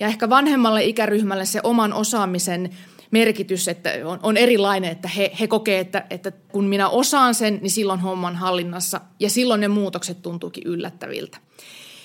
Ja 0.00 0.06
ehkä 0.06 0.30
vanhemmalle 0.30 0.84
ikäryhmälle 0.84 1.44
se 1.44 1.60
oman 1.62 1.92
osaamisen 1.92 2.70
merkitys 3.10 3.68
että 3.68 3.90
on, 4.04 4.20
on 4.22 4.36
erilainen, 4.36 4.90
että 4.90 5.08
he, 5.08 5.32
he 5.40 5.46
kokee, 5.46 5.78
että, 5.78 6.06
että 6.10 6.30
kun 6.30 6.64
minä 6.64 6.88
osaan 6.88 7.34
sen, 7.34 7.58
niin 7.62 7.70
silloin 7.70 8.00
homman 8.00 8.36
hallinnassa 8.36 9.00
ja 9.20 9.30
silloin 9.30 9.60
ne 9.60 9.68
muutokset 9.68 10.22
tuntuukin 10.22 10.62
yllättäviltä. 10.66 11.38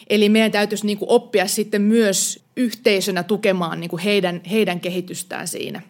Eli 0.10 0.30
meidän 0.30 0.52
täytyisi 0.52 0.86
niin 0.86 0.98
kuin 0.98 1.10
oppia 1.10 1.48
sitten 1.48 1.82
myös 1.82 2.44
yhteisönä 2.58 3.24
tukemaan 3.24 3.80
niin 3.80 3.90
kuin 3.90 4.02
heidän, 4.02 4.42
heidän 4.52 4.80
kehitystään 4.80 5.48
siinä. 5.48 5.82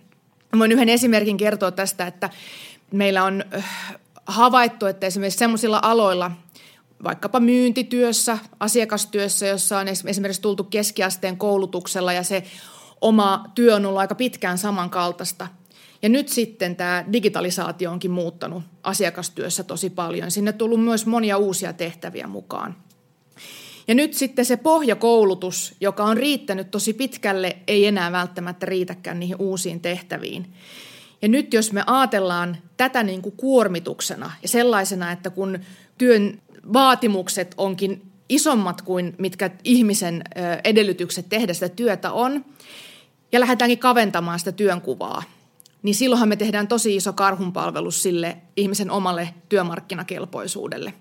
Voin 0.60 0.72
yhden 0.72 0.89
esimerkin 0.89 1.38
kertoa 1.38 1.72
tästä, 1.72 2.08
että 2.08 2.29
meillä 2.91 3.24
on 3.24 3.44
äh, 3.58 3.98
havaittu, 4.25 4.86
että 4.86 5.08
esimerkiksi 5.08 5.39
sellaisilla 5.39 5.79
aloilla, 5.84 6.32
vaikkapa 7.03 7.39
myyntityössä, 7.39 8.38
asiakastyössä, 8.60 9.48
jossa 9.48 9.79
on 9.79 9.88
esimerkiksi 9.88 10.41
tultu 10.41 10.63
keskiasteen 10.63 11.38
koulutuksella 11.38 12.13
ja 12.13 12.24
se 12.24 12.44
oma 13.01 13.46
työ 13.56 13.75
on 13.75 13.86
ollut 13.86 14.00
aika 14.00 14.15
pitkään 14.15 14.58
samankaltaista. 14.58 15.48
Ja 16.01 16.10
nyt 16.10 16.29
sitten 16.29 16.75
tämä 16.75 17.06
digitalisaatio 17.13 17.91
onkin 17.91 18.12
muuttanut 18.12 18.63
asiakastyössä 18.84 19.63
tosi 19.63 19.89
paljon. 19.89 20.32
Sinne 20.32 20.53
tullut 20.53 20.84
myös 20.84 21.06
monia 21.06 21.38
uusia 21.38 21.74
tehtäviä 21.74 22.27
mukaan. 22.27 22.75
Ja 23.88 23.96
nyt 23.96 24.13
sitten 24.13 24.46
se 24.46 24.58
pohjakoulutus, 24.58 25.75
joka 25.82 26.03
on 26.03 26.18
riittänyt 26.18 26.72
tosi 26.72 26.94
pitkälle, 26.94 27.58
ei 27.68 27.86
enää 27.86 28.12
välttämättä 28.12 28.65
riitäkään 28.65 29.20
niihin 29.20 29.36
uusiin 29.39 29.79
tehtäviin. 29.79 30.53
Ja 31.22 31.27
nyt 31.27 31.53
jos 31.53 31.74
me 31.74 31.84
ajatellaan 31.88 32.58
tätä 32.77 33.03
niin 33.03 33.22
kuin 33.22 33.38
kuormituksena 33.38 34.32
ja 34.41 34.48
sellaisena, 34.48 35.12
että 35.12 35.29
kun 35.29 35.60
työn 35.98 36.41
vaatimukset 36.74 37.54
onkin 37.58 38.12
isommat 38.30 38.82
kuin 38.82 39.16
mitkä 39.18 39.50
ihmisen 39.63 40.24
edellytykset 40.63 41.30
tehdä 41.30 41.54
sitä 41.54 41.70
työtä 41.70 42.12
on, 42.12 42.46
ja 43.32 43.39
lähdetäänkin 43.39 43.80
kaventamaan 43.80 44.39
sitä 44.39 44.51
työnkuvaa, 44.51 45.24
niin 45.84 45.96
silloinhan 45.96 46.30
me 46.30 46.36
tehdään 46.36 46.68
tosi 46.68 46.96
iso 46.96 47.13
karhunpalvelus 47.13 48.04
sille 48.04 48.38
ihmisen 48.58 48.92
omalle 48.92 49.34
työmarkkinakelpoisuudelle. 49.50 50.94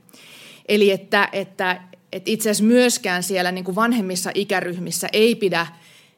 Eli 0.69 0.91
että, 0.91 1.29
että, 1.33 1.83
että 2.13 2.31
itse 2.31 2.51
asiassa 2.51 2.65
myöskään 2.65 3.23
siellä 3.23 3.53
niin 3.53 3.65
kuin 3.65 3.75
vanhemmissa 3.75 4.31
ikäryhmissä 4.35 5.09
ei 5.13 5.35
pidä 5.35 5.67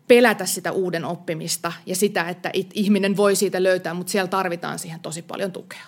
pelätä 0.09 0.47
sitä 0.47 0.73
uuden 0.73 1.05
oppimista 1.05 1.73
ja 1.87 1.97
sitä, 1.97 2.29
että 2.29 2.51
ihminen 2.75 3.17
voi 3.17 3.37
siitä 3.37 3.63
löytää, 3.63 3.95
mutta 3.95 4.11
siellä 4.11 4.29
tarvitaan 4.29 4.79
siihen 4.79 5.01
tosi 5.01 5.23
paljon 5.23 5.53
tukea. 5.53 5.85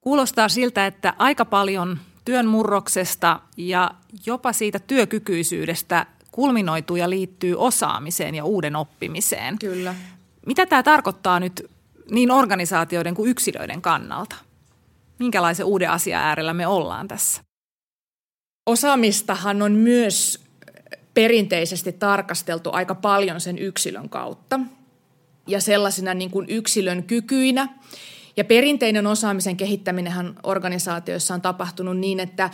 Kuulostaa 0.00 0.48
siltä, 0.48 0.86
että 0.86 1.14
aika 1.18 1.44
paljon 1.44 1.98
työn 2.28 2.46
murroksesta 2.46 3.40
ja 3.56 3.90
jopa 4.26 4.52
siitä 4.52 4.78
työkykyisyydestä 4.78 6.06
kulminoituu 6.32 6.96
ja 6.96 7.10
liittyy 7.10 7.54
osaamiseen 7.58 8.34
ja 8.34 8.44
uuden 8.44 8.76
oppimiseen. 8.76 9.58
Kyllä. 9.58 9.94
Mitä 10.46 10.66
tämä 10.66 10.82
tarkoittaa 10.82 11.40
nyt 11.40 11.70
niin 12.10 12.30
organisaatioiden 12.30 13.14
kuin 13.14 13.30
yksilöiden 13.30 13.82
kannalta? 13.82 14.36
Minkälaisen 15.18 15.66
uuden 15.66 15.90
asian 15.90 16.22
äärellä 16.22 16.54
me 16.54 16.66
ollaan 16.66 17.08
tässä? 17.08 17.42
Osaamistahan 18.66 19.62
on 19.62 19.72
myös 19.72 20.44
perinteisesti 21.14 21.92
tarkasteltu 21.92 22.70
aika 22.72 22.94
paljon 22.94 23.40
sen 23.40 23.58
yksilön 23.58 24.08
kautta 24.08 24.60
ja 25.46 25.60
sellaisina 25.60 26.14
niin 26.14 26.30
kuin 26.30 26.46
yksilön 26.48 27.02
kykyinä. 27.02 27.68
Ja 28.38 28.44
perinteinen 28.44 29.06
osaamisen 29.06 29.56
kehittäminen 29.56 30.34
organisaatioissa 30.42 31.34
on 31.34 31.40
tapahtunut 31.40 31.98
niin, 31.98 32.20
että 32.20 32.50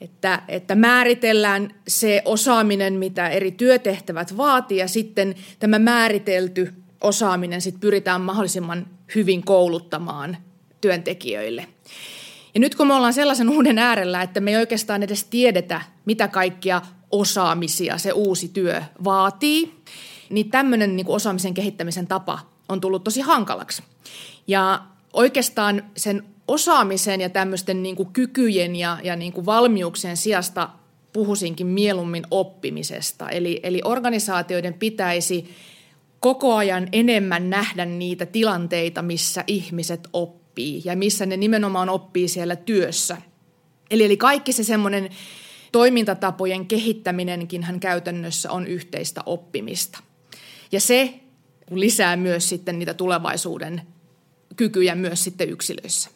että, 0.00 0.42
että 0.48 0.74
määritellään 0.74 1.74
se 1.88 2.22
osaaminen, 2.24 2.94
mitä 2.94 3.28
eri 3.28 3.50
työtehtävät 3.50 4.36
vaatii 4.36 4.78
ja 4.78 4.88
sitten 4.88 5.34
tämä 5.58 5.78
määritelty 5.78 6.74
osaaminen 7.00 7.60
sit 7.60 7.80
pyritään 7.80 8.20
mahdollisimman 8.20 8.86
hyvin 9.14 9.44
kouluttamaan 9.44 10.36
työntekijöille. 10.80 11.66
Ja 12.54 12.60
nyt 12.60 12.74
kun 12.74 12.86
me 12.86 12.94
ollaan 12.94 13.12
sellaisen 13.12 13.48
uuden 13.48 13.78
äärellä, 13.78 14.22
että 14.22 14.40
me 14.40 14.50
ei 14.50 14.56
oikeastaan 14.56 15.02
edes 15.02 15.24
tiedetä, 15.24 15.80
mitä 16.04 16.28
kaikkia 16.28 16.82
osaamisia 17.10 17.98
se 17.98 18.12
uusi 18.12 18.48
työ 18.48 18.82
vaatii, 19.04 19.74
niin 20.30 20.50
tämmöinen 20.50 20.96
niin 20.96 21.06
osaamisen 21.08 21.54
kehittämisen 21.54 22.06
tapa 22.06 22.38
on 22.68 22.80
tullut 22.80 23.04
tosi 23.04 23.20
hankalaksi. 23.20 23.82
Ja 24.46 24.82
oikeastaan 25.12 25.90
sen 25.96 26.22
osaamisen 26.48 27.20
ja 27.20 27.28
tämmöisten 27.28 27.82
niin 27.82 27.96
kuin 27.96 28.08
kykyjen 28.12 28.76
ja, 28.76 28.98
ja 29.02 29.16
niin 29.16 29.32
kuin 29.32 29.46
valmiuksien 29.46 30.16
sijasta 30.16 30.68
puhuisinkin 31.12 31.66
mieluummin 31.66 32.24
oppimisesta. 32.30 33.28
Eli, 33.28 33.60
eli 33.62 33.80
organisaatioiden 33.84 34.74
pitäisi 34.74 35.50
koko 36.20 36.54
ajan 36.54 36.88
enemmän 36.92 37.50
nähdä 37.50 37.84
niitä 37.84 38.26
tilanteita, 38.26 39.02
missä 39.02 39.44
ihmiset 39.46 40.08
oppii 40.12 40.82
ja 40.84 40.96
missä 40.96 41.26
ne 41.26 41.36
nimenomaan 41.36 41.88
oppii 41.88 42.28
siellä 42.28 42.56
työssä. 42.56 43.16
Eli, 43.90 44.04
eli 44.04 44.16
kaikki 44.16 44.52
se 44.52 44.64
semmoinen 44.64 45.10
toimintatapojen 45.72 46.66
kehittäminenkin 46.66 47.62
hän 47.62 47.80
käytännössä 47.80 48.50
on 48.50 48.66
yhteistä 48.66 49.22
oppimista. 49.26 49.98
Ja 50.72 50.80
se 50.80 51.20
lisää 51.70 52.16
myös 52.16 52.48
sitten 52.48 52.78
niitä 52.78 52.94
tulevaisuuden 52.94 53.82
kykyjä 54.56 54.94
myös 54.94 55.24
sitten 55.24 55.50
yksilöissä. 55.50 56.10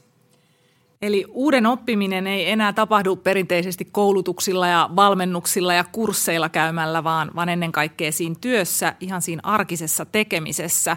Eli 1.02 1.24
uuden 1.28 1.66
oppiminen 1.66 2.26
ei 2.26 2.50
enää 2.50 2.72
tapahdu 2.72 3.16
perinteisesti 3.16 3.84
koulutuksilla 3.84 4.66
ja 4.66 4.90
valmennuksilla 4.96 5.74
ja 5.74 5.84
kursseilla 5.84 6.48
käymällä, 6.48 7.04
vaan, 7.04 7.30
vaan 7.36 7.48
ennen 7.48 7.72
kaikkea 7.72 8.12
siinä 8.12 8.34
työssä, 8.40 8.94
ihan 9.00 9.22
siinä 9.22 9.40
arkisessa 9.44 10.04
tekemisessä. 10.04 10.96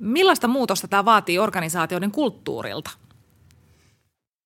Millaista 0.00 0.48
muutosta 0.48 0.88
tämä 0.88 1.04
vaatii 1.04 1.38
organisaatioiden 1.38 2.10
kulttuurilta? 2.10 2.90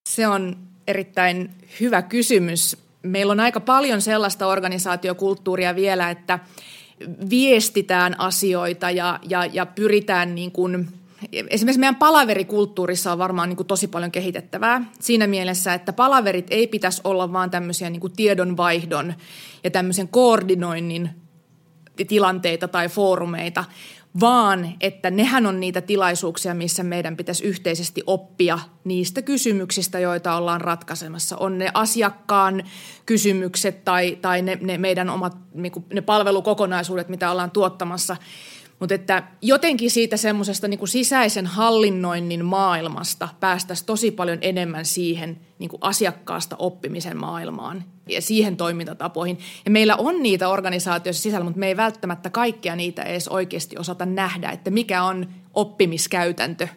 Se 0.08 0.28
on 0.28 0.56
erittäin 0.86 1.50
hyvä 1.80 2.02
kysymys. 2.02 2.76
Meillä 3.02 3.30
on 3.30 3.40
aika 3.40 3.60
paljon 3.60 4.02
sellaista 4.02 4.46
organisaatiokulttuuria 4.46 5.76
vielä, 5.76 6.10
että 6.10 6.38
viestitään 7.30 8.20
asioita 8.20 8.90
ja, 8.90 9.18
ja, 9.28 9.44
ja 9.44 9.66
pyritään 9.66 10.34
niin 10.34 10.52
kuin– 10.52 10.88
esimerkiksi 11.32 11.80
meidän 11.80 11.96
palaverikulttuurissa 11.96 13.12
on 13.12 13.18
varmaan 13.18 13.48
niin 13.48 13.56
kuin 13.56 13.66
tosi 13.66 13.88
paljon 13.88 14.10
kehitettävää 14.10 14.84
siinä 15.00 15.26
mielessä, 15.26 15.74
että 15.74 15.92
palaverit 15.92 16.46
ei 16.50 16.66
pitäisi 16.66 17.00
olla 17.04 17.32
vaan 17.32 17.50
tämmöisiä 17.50 17.90
niin 17.90 18.00
kuin 18.00 18.12
tiedonvaihdon 18.12 19.14
ja 19.64 19.70
tämmöisen 19.70 20.08
koordinoinnin 20.08 21.10
tilanteita 22.08 22.68
tai 22.68 22.88
foorumeita, 22.88 23.64
vaan 24.20 24.74
että 24.80 25.10
nehän 25.10 25.46
on 25.46 25.60
niitä 25.60 25.80
tilaisuuksia, 25.80 26.54
missä 26.54 26.82
meidän 26.82 27.16
pitäisi 27.16 27.44
yhteisesti 27.44 28.02
oppia 28.06 28.58
niistä 28.84 29.22
kysymyksistä, 29.22 29.98
joita 29.98 30.34
ollaan 30.34 30.60
ratkaisemassa. 30.60 31.36
On 31.36 31.58
ne 31.58 31.70
asiakkaan 31.74 32.64
kysymykset 33.06 33.84
tai, 33.84 34.18
tai 34.20 34.42
ne, 34.42 34.58
ne 34.60 34.78
meidän 34.78 35.10
omat 35.10 35.36
niin 35.54 35.72
ne 35.92 36.00
palvelukokonaisuudet, 36.00 37.08
mitä 37.08 37.30
ollaan 37.30 37.50
tuottamassa– 37.50 38.16
mutta 38.80 38.94
että 38.94 39.22
jotenkin 39.42 39.90
siitä 39.90 40.16
semmoisesta 40.16 40.68
niin 40.68 40.88
sisäisen 40.88 41.46
hallinnoinnin 41.46 42.44
maailmasta 42.44 43.28
päästäisiin 43.40 43.86
tosi 43.86 44.10
paljon 44.10 44.38
enemmän 44.40 44.84
siihen 44.84 45.40
niin 45.58 45.70
kuin 45.70 45.80
asiakkaasta 45.82 46.56
oppimisen 46.58 47.16
maailmaan 47.16 47.84
ja 48.08 48.22
siihen 48.22 48.56
toimintatapoihin. 48.56 49.38
Ja 49.64 49.70
meillä 49.70 49.96
on 49.96 50.22
niitä 50.22 50.48
organisaatioissa 50.48 51.22
sisällä, 51.22 51.44
mutta 51.44 51.60
me 51.60 51.66
ei 51.66 51.76
välttämättä 51.76 52.30
kaikkia 52.30 52.76
niitä 52.76 53.02
edes 53.02 53.28
oikeasti 53.28 53.78
osata 53.78 54.06
nähdä, 54.06 54.50
että 54.50 54.70
mikä 54.70 55.02
on 55.02 55.28
oppimiskäytäntö. 55.54 56.68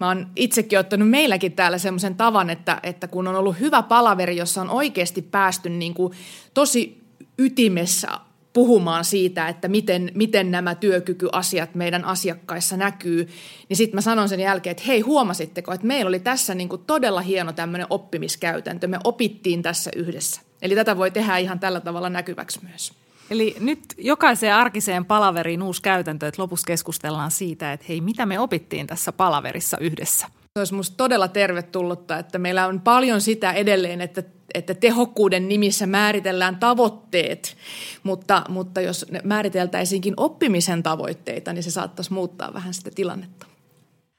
Mä 0.00 0.08
oon 0.08 0.26
itsekin 0.36 0.78
ottanut 0.78 1.10
meilläkin 1.10 1.52
täällä 1.52 1.78
semmoisen 1.78 2.14
tavan, 2.14 2.50
että, 2.50 2.80
että 2.82 3.08
kun 3.08 3.28
on 3.28 3.36
ollut 3.36 3.60
hyvä 3.60 3.82
palaveri, 3.82 4.36
jossa 4.36 4.60
on 4.60 4.70
oikeasti 4.70 5.22
päästy 5.22 5.68
niin 5.68 5.94
kuin 5.94 6.12
tosi 6.54 7.02
ytimessä 7.38 8.08
puhumaan 8.56 9.04
siitä, 9.04 9.48
että 9.48 9.68
miten, 9.68 10.10
miten 10.14 10.50
nämä 10.50 10.74
työkykyasiat 10.74 11.74
meidän 11.74 12.04
asiakkaissa 12.04 12.76
näkyy, 12.76 13.28
niin 13.68 13.76
sitten 13.76 13.96
mä 13.96 14.00
sanon 14.00 14.28
sen 14.28 14.40
jälkeen, 14.40 14.70
että 14.70 14.82
hei 14.86 15.00
huomasitteko, 15.00 15.72
että 15.72 15.86
meillä 15.86 16.08
oli 16.08 16.20
tässä 16.20 16.54
niin 16.54 16.68
kuin 16.68 16.82
todella 16.86 17.20
hieno 17.20 17.52
tämmöinen 17.52 17.86
oppimiskäytäntö, 17.90 18.86
me 18.86 18.98
opittiin 19.04 19.62
tässä 19.62 19.90
yhdessä. 19.96 20.40
Eli 20.62 20.74
tätä 20.74 20.96
voi 20.96 21.10
tehdä 21.10 21.36
ihan 21.36 21.60
tällä 21.60 21.80
tavalla 21.80 22.10
näkyväksi 22.10 22.60
myös. 22.62 22.92
Eli 23.30 23.56
nyt 23.60 23.80
jokaiseen 23.98 24.54
arkiseen 24.54 25.04
palaveriin 25.04 25.62
uusi 25.62 25.82
käytäntö, 25.82 26.28
että 26.28 26.42
lopussa 26.42 26.66
keskustellaan 26.66 27.30
siitä, 27.30 27.72
että 27.72 27.86
hei, 27.88 28.00
mitä 28.00 28.26
me 28.26 28.40
opittiin 28.40 28.86
tässä 28.86 29.12
palaverissa 29.12 29.78
yhdessä. 29.78 30.26
Se 30.56 30.60
olisi 30.60 30.72
minusta 30.72 30.96
todella 30.96 31.28
tervetullutta, 31.28 32.18
että 32.18 32.38
meillä 32.38 32.66
on 32.66 32.80
paljon 32.80 33.20
sitä 33.20 33.52
edelleen, 33.52 34.00
että, 34.00 34.22
että 34.54 34.74
tehokkuuden 34.74 35.48
nimissä 35.48 35.86
määritellään 35.86 36.56
tavoitteet, 36.56 37.56
mutta, 38.02 38.42
mutta 38.48 38.80
jos 38.80 39.06
määriteltäisiinkin 39.24 40.14
oppimisen 40.16 40.82
tavoitteita, 40.82 41.52
niin 41.52 41.62
se 41.62 41.70
saattaisi 41.70 42.12
muuttaa 42.12 42.54
vähän 42.54 42.74
sitä 42.74 42.90
tilannetta. 42.94 43.46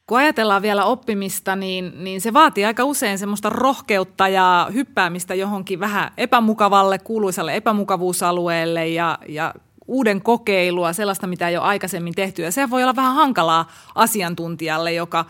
Kun 0.07 0.17
ajatellaan 0.17 0.61
vielä 0.61 0.85
oppimista, 0.85 1.55
niin, 1.55 2.03
niin 2.03 2.21
se 2.21 2.33
vaatii 2.33 2.65
aika 2.65 2.83
usein 2.83 3.17
semmoista 3.17 3.49
rohkeutta 3.49 4.27
ja 4.27 4.69
hyppäämistä 4.73 5.35
johonkin 5.35 5.79
vähän 5.79 6.11
epämukavalle, 6.17 6.99
kuuluisalle 6.99 7.55
epämukavuusalueelle 7.55 8.87
ja, 8.87 9.17
ja 9.29 9.53
uuden 9.87 10.21
kokeilua, 10.21 10.93
sellaista, 10.93 11.27
mitä 11.27 11.49
ei 11.49 11.57
ole 11.57 11.65
aikaisemmin 11.65 12.15
tehty. 12.15 12.41
Ja 12.41 12.51
se 12.51 12.69
voi 12.69 12.83
olla 12.83 12.95
vähän 12.95 13.15
hankalaa 13.15 13.71
asiantuntijalle, 13.95 14.93
joka 14.93 15.25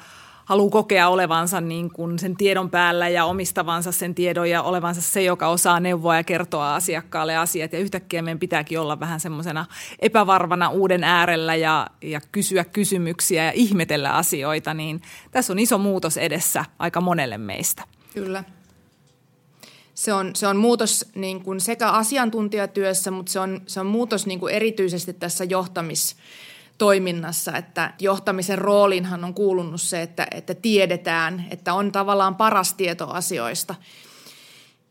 haluaa 0.48 0.70
kokea 0.70 1.10
olevansa 1.10 1.62
niin 1.62 1.92
kuin 1.92 2.20
sen 2.20 2.38
tiedon 2.38 2.70
päällä 2.70 3.10
ja 3.10 3.26
omistavansa 3.26 3.92
sen 3.92 4.16
tiedon 4.16 4.50
ja 4.50 4.62
olevansa 4.62 5.02
se, 5.02 5.24
joka 5.24 5.48
osaa 5.48 5.80
neuvoa 5.80 6.16
ja 6.16 6.24
kertoa 6.24 6.76
asiakkaalle 6.76 7.38
asiat. 7.38 7.74
Ja 7.74 7.80
yhtäkkiä 7.80 8.22
meidän 8.22 8.40
pitääkin 8.40 8.80
olla 8.80 9.00
vähän 9.00 9.20
semmoisena 9.20 9.66
epävarvana 10.00 10.70
uuden 10.70 11.04
äärellä 11.04 11.56
ja, 11.56 11.88
ja 12.02 12.22
kysyä 12.32 12.64
kysymyksiä 12.64 13.44
ja 13.44 13.52
ihmetellä 13.52 14.16
asioita. 14.16 14.74
Niin 14.74 15.02
tässä 15.32 15.54
on 15.54 15.60
iso 15.60 15.78
muutos 15.78 16.18
edessä 16.18 16.66
aika 16.80 17.02
monelle 17.02 17.38
meistä. 17.38 17.84
Kyllä. 18.14 18.44
Se 19.94 20.14
on, 20.14 20.36
se 20.36 20.48
on 20.48 20.58
muutos 20.58 21.06
niin 21.16 21.44
kuin 21.44 21.60
sekä 21.60 21.90
asiantuntijatyössä, 21.90 23.12
mutta 23.12 23.32
se 23.32 23.40
on, 23.40 23.62
se 23.68 23.80
on 23.80 23.86
muutos 23.86 24.26
niin 24.26 24.40
kuin 24.40 24.54
erityisesti 24.54 25.14
tässä 25.14 25.44
johtamis- 25.44 26.16
toiminnassa, 26.78 27.58
että 27.58 27.94
johtamisen 28.00 28.58
roolinhan 28.58 29.24
on 29.24 29.34
kuulunut 29.34 29.82
se, 29.82 30.02
että, 30.02 30.28
että 30.32 30.56
tiedetään, 30.56 31.46
että 31.52 31.74
on 31.74 31.92
tavallaan 31.92 32.36
paras 32.36 32.74
tieto 32.74 33.08
asioista. 33.08 33.76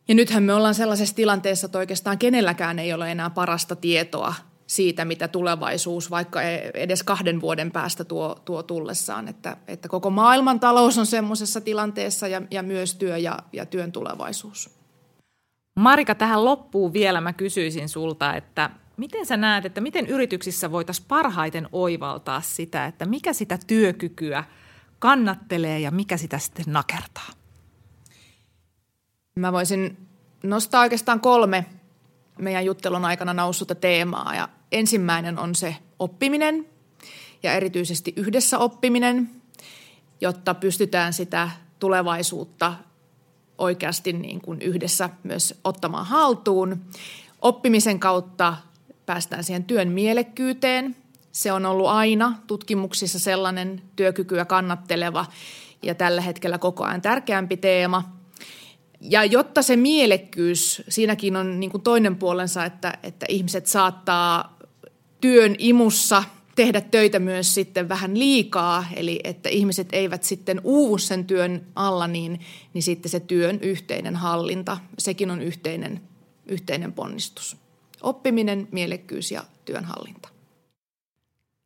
Ja 0.08 0.14
nythän 0.14 0.42
me 0.42 0.54
ollaan 0.54 0.74
sellaisessa 0.74 1.16
tilanteessa, 1.16 1.66
että 1.66 1.78
oikeastaan 1.78 2.18
kenelläkään 2.18 2.78
ei 2.78 2.92
ole 2.92 3.10
enää 3.10 3.30
parasta 3.30 3.76
tietoa 3.76 4.34
siitä, 4.66 5.04
mitä 5.04 5.28
tulevaisuus 5.28 6.10
vaikka 6.10 6.42
edes 6.74 7.02
kahden 7.02 7.40
vuoden 7.40 7.70
päästä 7.70 8.04
tuo, 8.04 8.40
tuo 8.44 8.62
tullessaan. 8.62 9.28
Että, 9.28 9.56
että 9.68 9.88
koko 9.88 10.10
maailman 10.10 10.60
talous 10.60 10.98
on 10.98 11.06
semmoisessa 11.06 11.60
tilanteessa 11.60 12.28
ja, 12.28 12.42
ja 12.50 12.62
myös 12.62 12.94
työ 12.94 13.18
ja, 13.18 13.38
ja 13.52 13.66
työn 13.66 13.92
tulevaisuus. 13.92 14.70
Marika, 15.76 16.14
tähän 16.14 16.44
loppuun 16.44 16.92
vielä 16.92 17.20
mä 17.20 17.32
kysyisin 17.32 17.88
sulta, 17.88 18.34
että 18.34 18.70
Miten 18.96 19.26
sä 19.26 19.36
näet, 19.36 19.64
että 19.64 19.80
miten 19.80 20.06
yrityksissä 20.06 20.72
voitaisiin 20.72 21.06
parhaiten 21.08 21.68
oivaltaa 21.72 22.40
sitä, 22.40 22.86
että 22.86 23.04
mikä 23.04 23.32
sitä 23.32 23.58
työkykyä 23.66 24.44
kannattelee 24.98 25.80
ja 25.80 25.90
mikä 25.90 26.16
sitä 26.16 26.38
sitten 26.38 26.64
nakertaa? 26.68 27.28
Mä 29.36 29.52
voisin 29.52 30.08
nostaa 30.42 30.80
oikeastaan 30.80 31.20
kolme 31.20 31.66
meidän 32.38 32.64
juttelun 32.64 33.04
aikana 33.04 33.34
noussutta 33.34 33.74
teemaa. 33.74 34.34
Ja 34.34 34.48
ensimmäinen 34.72 35.38
on 35.38 35.54
se 35.54 35.76
oppiminen 35.98 36.66
ja 37.42 37.52
erityisesti 37.52 38.12
yhdessä 38.16 38.58
oppiminen, 38.58 39.30
jotta 40.20 40.54
pystytään 40.54 41.12
sitä 41.12 41.50
tulevaisuutta 41.78 42.74
oikeasti 43.58 44.12
niin 44.12 44.40
kuin 44.40 44.62
yhdessä 44.62 45.10
myös 45.22 45.60
ottamaan 45.64 46.06
haltuun. 46.06 46.84
Oppimisen 47.42 48.00
kautta 48.00 48.56
päästään 49.06 49.44
siihen 49.44 49.64
työn 49.64 49.88
mielekkyyteen. 49.88 50.96
Se 51.32 51.52
on 51.52 51.66
ollut 51.66 51.88
aina 51.88 52.38
tutkimuksissa 52.46 53.18
sellainen 53.18 53.82
työkykyä 53.96 54.44
kannatteleva 54.44 55.26
ja 55.82 55.94
tällä 55.94 56.20
hetkellä 56.20 56.58
koko 56.58 56.84
ajan 56.84 57.02
tärkeämpi 57.02 57.56
teema– 57.56 58.02
ja 59.00 59.24
jotta 59.24 59.62
se 59.62 59.76
mielekkyys, 59.76 60.82
siinäkin 60.88 61.36
on 61.36 61.60
niin 61.60 61.70
kuin 61.70 61.82
toinen 61.82 62.16
puolensa, 62.16 62.64
että, 62.64 62.98
että 63.02 63.26
ihmiset 63.28 63.66
saattaa 63.66 64.58
työn 65.20 65.54
imussa 65.58 66.24
tehdä 66.54 66.80
töitä 66.80 67.18
myös 67.18 67.54
sitten 67.54 67.88
vähän 67.88 68.18
liikaa, 68.18 68.84
eli 68.96 69.20
että 69.24 69.48
ihmiset 69.48 69.88
eivät 69.92 70.22
sitten 70.22 70.60
uuvu 70.64 70.98
sen 70.98 71.24
työn 71.24 71.66
alla, 71.74 72.06
niin, 72.06 72.40
niin 72.74 72.82
sitten 72.82 73.10
se 73.10 73.20
työn 73.20 73.58
yhteinen 73.60 74.16
hallinta, 74.16 74.78
sekin 74.98 75.30
on 75.30 75.42
yhteinen, 75.42 76.00
yhteinen 76.46 76.92
ponnistus. 76.92 77.56
Oppiminen, 78.02 78.68
mielekkyys 78.72 79.30
ja 79.30 79.44
työnhallinta. 79.64 80.28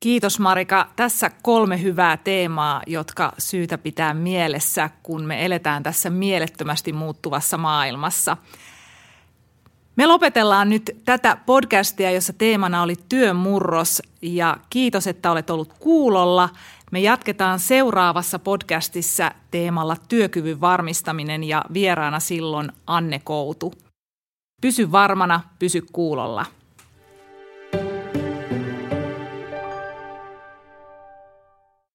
Kiitos 0.01 0.39
Marika. 0.39 0.91
Tässä 0.97 1.31
kolme 1.43 1.83
hyvää 1.83 2.17
teemaa, 2.17 2.83
jotka 2.87 3.33
syytä 3.39 3.79
pitää 3.79 4.15
mielessä, 4.15 4.91
kun 5.03 5.25
me 5.25 5.45
eletään 5.45 5.83
tässä 5.83 6.11
mielettömästi 6.11 6.93
muuttuvassa 6.93 7.59
maailmassa. 7.59 8.37
Me 9.97 10.07
lopetellaan 10.07 10.71
nyt 10.71 10.97
tätä 11.05 11.37
podcastia, 11.47 12.11
jossa 12.11 12.33
teemana 12.33 12.83
oli 12.83 12.95
työmurros 13.09 14.03
ja 14.23 14.57
kiitos, 14.71 15.07
että 15.07 15.31
olet 15.31 15.51
ollut 15.51 15.73
kuulolla. 15.73 16.49
Me 16.93 17.01
jatketaan 17.01 17.59
seuraavassa 17.59 18.39
podcastissa 18.39 19.31
teemalla 19.51 19.97
työkyvyn 20.09 20.61
varmistaminen 20.61 21.45
ja 21.45 21.65
vieraana 21.73 22.21
silloin 22.21 22.73
Anne 22.87 23.19
Koutu. 23.25 23.73
Pysy 24.61 24.93
varmana, 24.93 25.41
pysy 25.59 25.83
kuulolla. 25.93 26.47